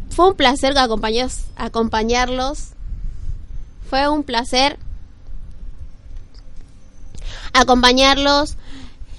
Fue 0.09 0.29
un 0.29 0.35
placer 0.35 0.73
acompañarlos. 1.57 2.69
Fue 3.89 4.07
un 4.07 4.23
placer 4.23 4.79
acompañarlos. 7.51 8.55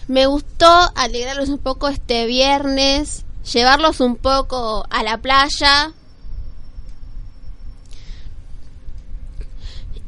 Me 0.06 0.24
gustó 0.24 0.66
alegrarlos 0.94 1.50
un 1.50 1.58
poco 1.58 1.88
este 1.88 2.24
viernes, 2.24 3.26
llevarlos 3.52 4.00
un 4.00 4.16
poco 4.16 4.86
a 4.88 5.02
la 5.02 5.18
playa. 5.18 5.92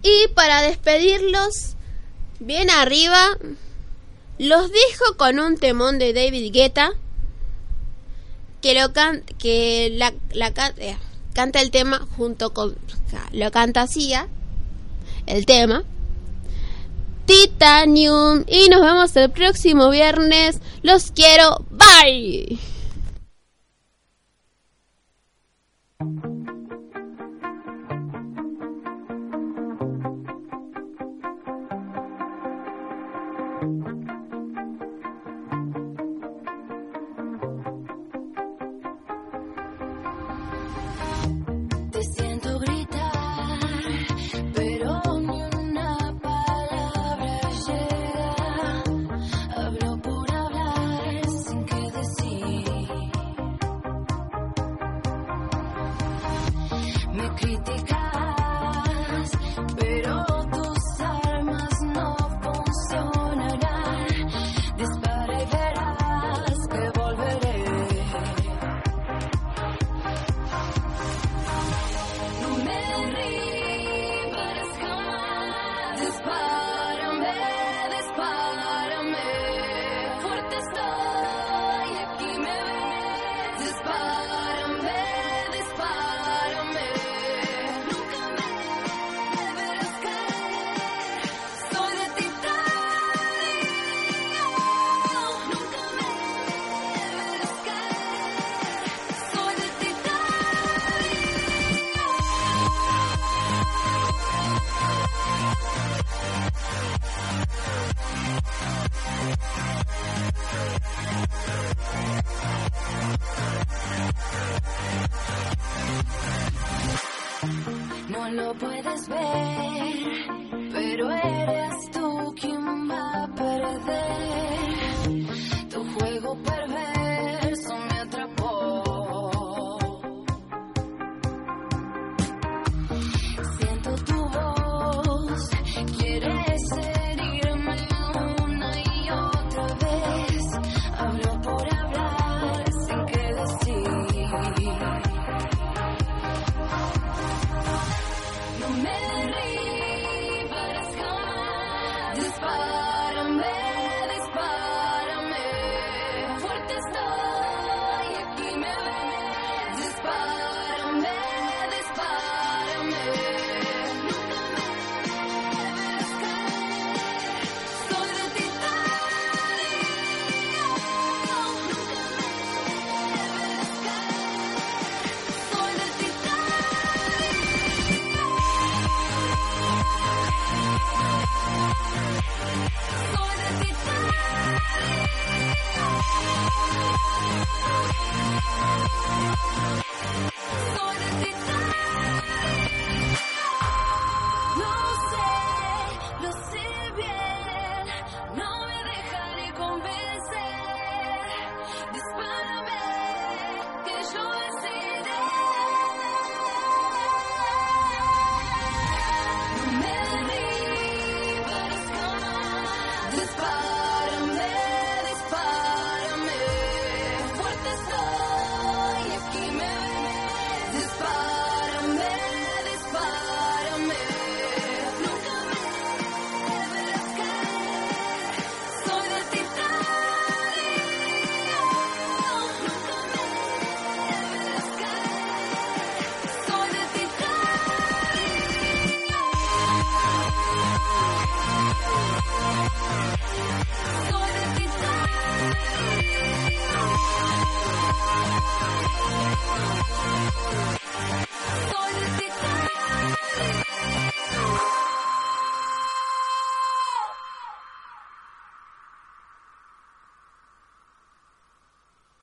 Y 0.03 0.29
para 0.35 0.63
despedirlos, 0.63 1.77
bien 2.39 2.71
arriba, 2.71 3.37
los 4.39 4.71
dejo 4.71 5.19
con 5.19 5.39
un 5.39 5.59
temón 5.59 5.99
de 5.99 6.15
David 6.15 6.55
Guetta 6.55 6.95
que 8.61 8.81
lo 8.81 8.93
can 8.93 9.23
que 9.39 9.91
la, 9.95 10.13
la 10.33 10.53
eh, 10.77 10.97
canta 11.33 11.61
el 11.61 11.71
tema 11.71 12.07
junto 12.17 12.53
con 12.53 12.77
lo 13.33 13.51
canta 13.51 13.87
Sia 13.87 14.29
el 15.27 15.47
tema. 15.47 15.85
Titanium 17.27 18.45
y 18.49 18.69
nos 18.69 18.81
vemos 18.81 19.15
el 19.17 19.31
próximo 19.31 19.91
viernes. 19.91 20.61
Los 20.83 21.13
quiero. 21.13 21.65
Bye 21.71 22.59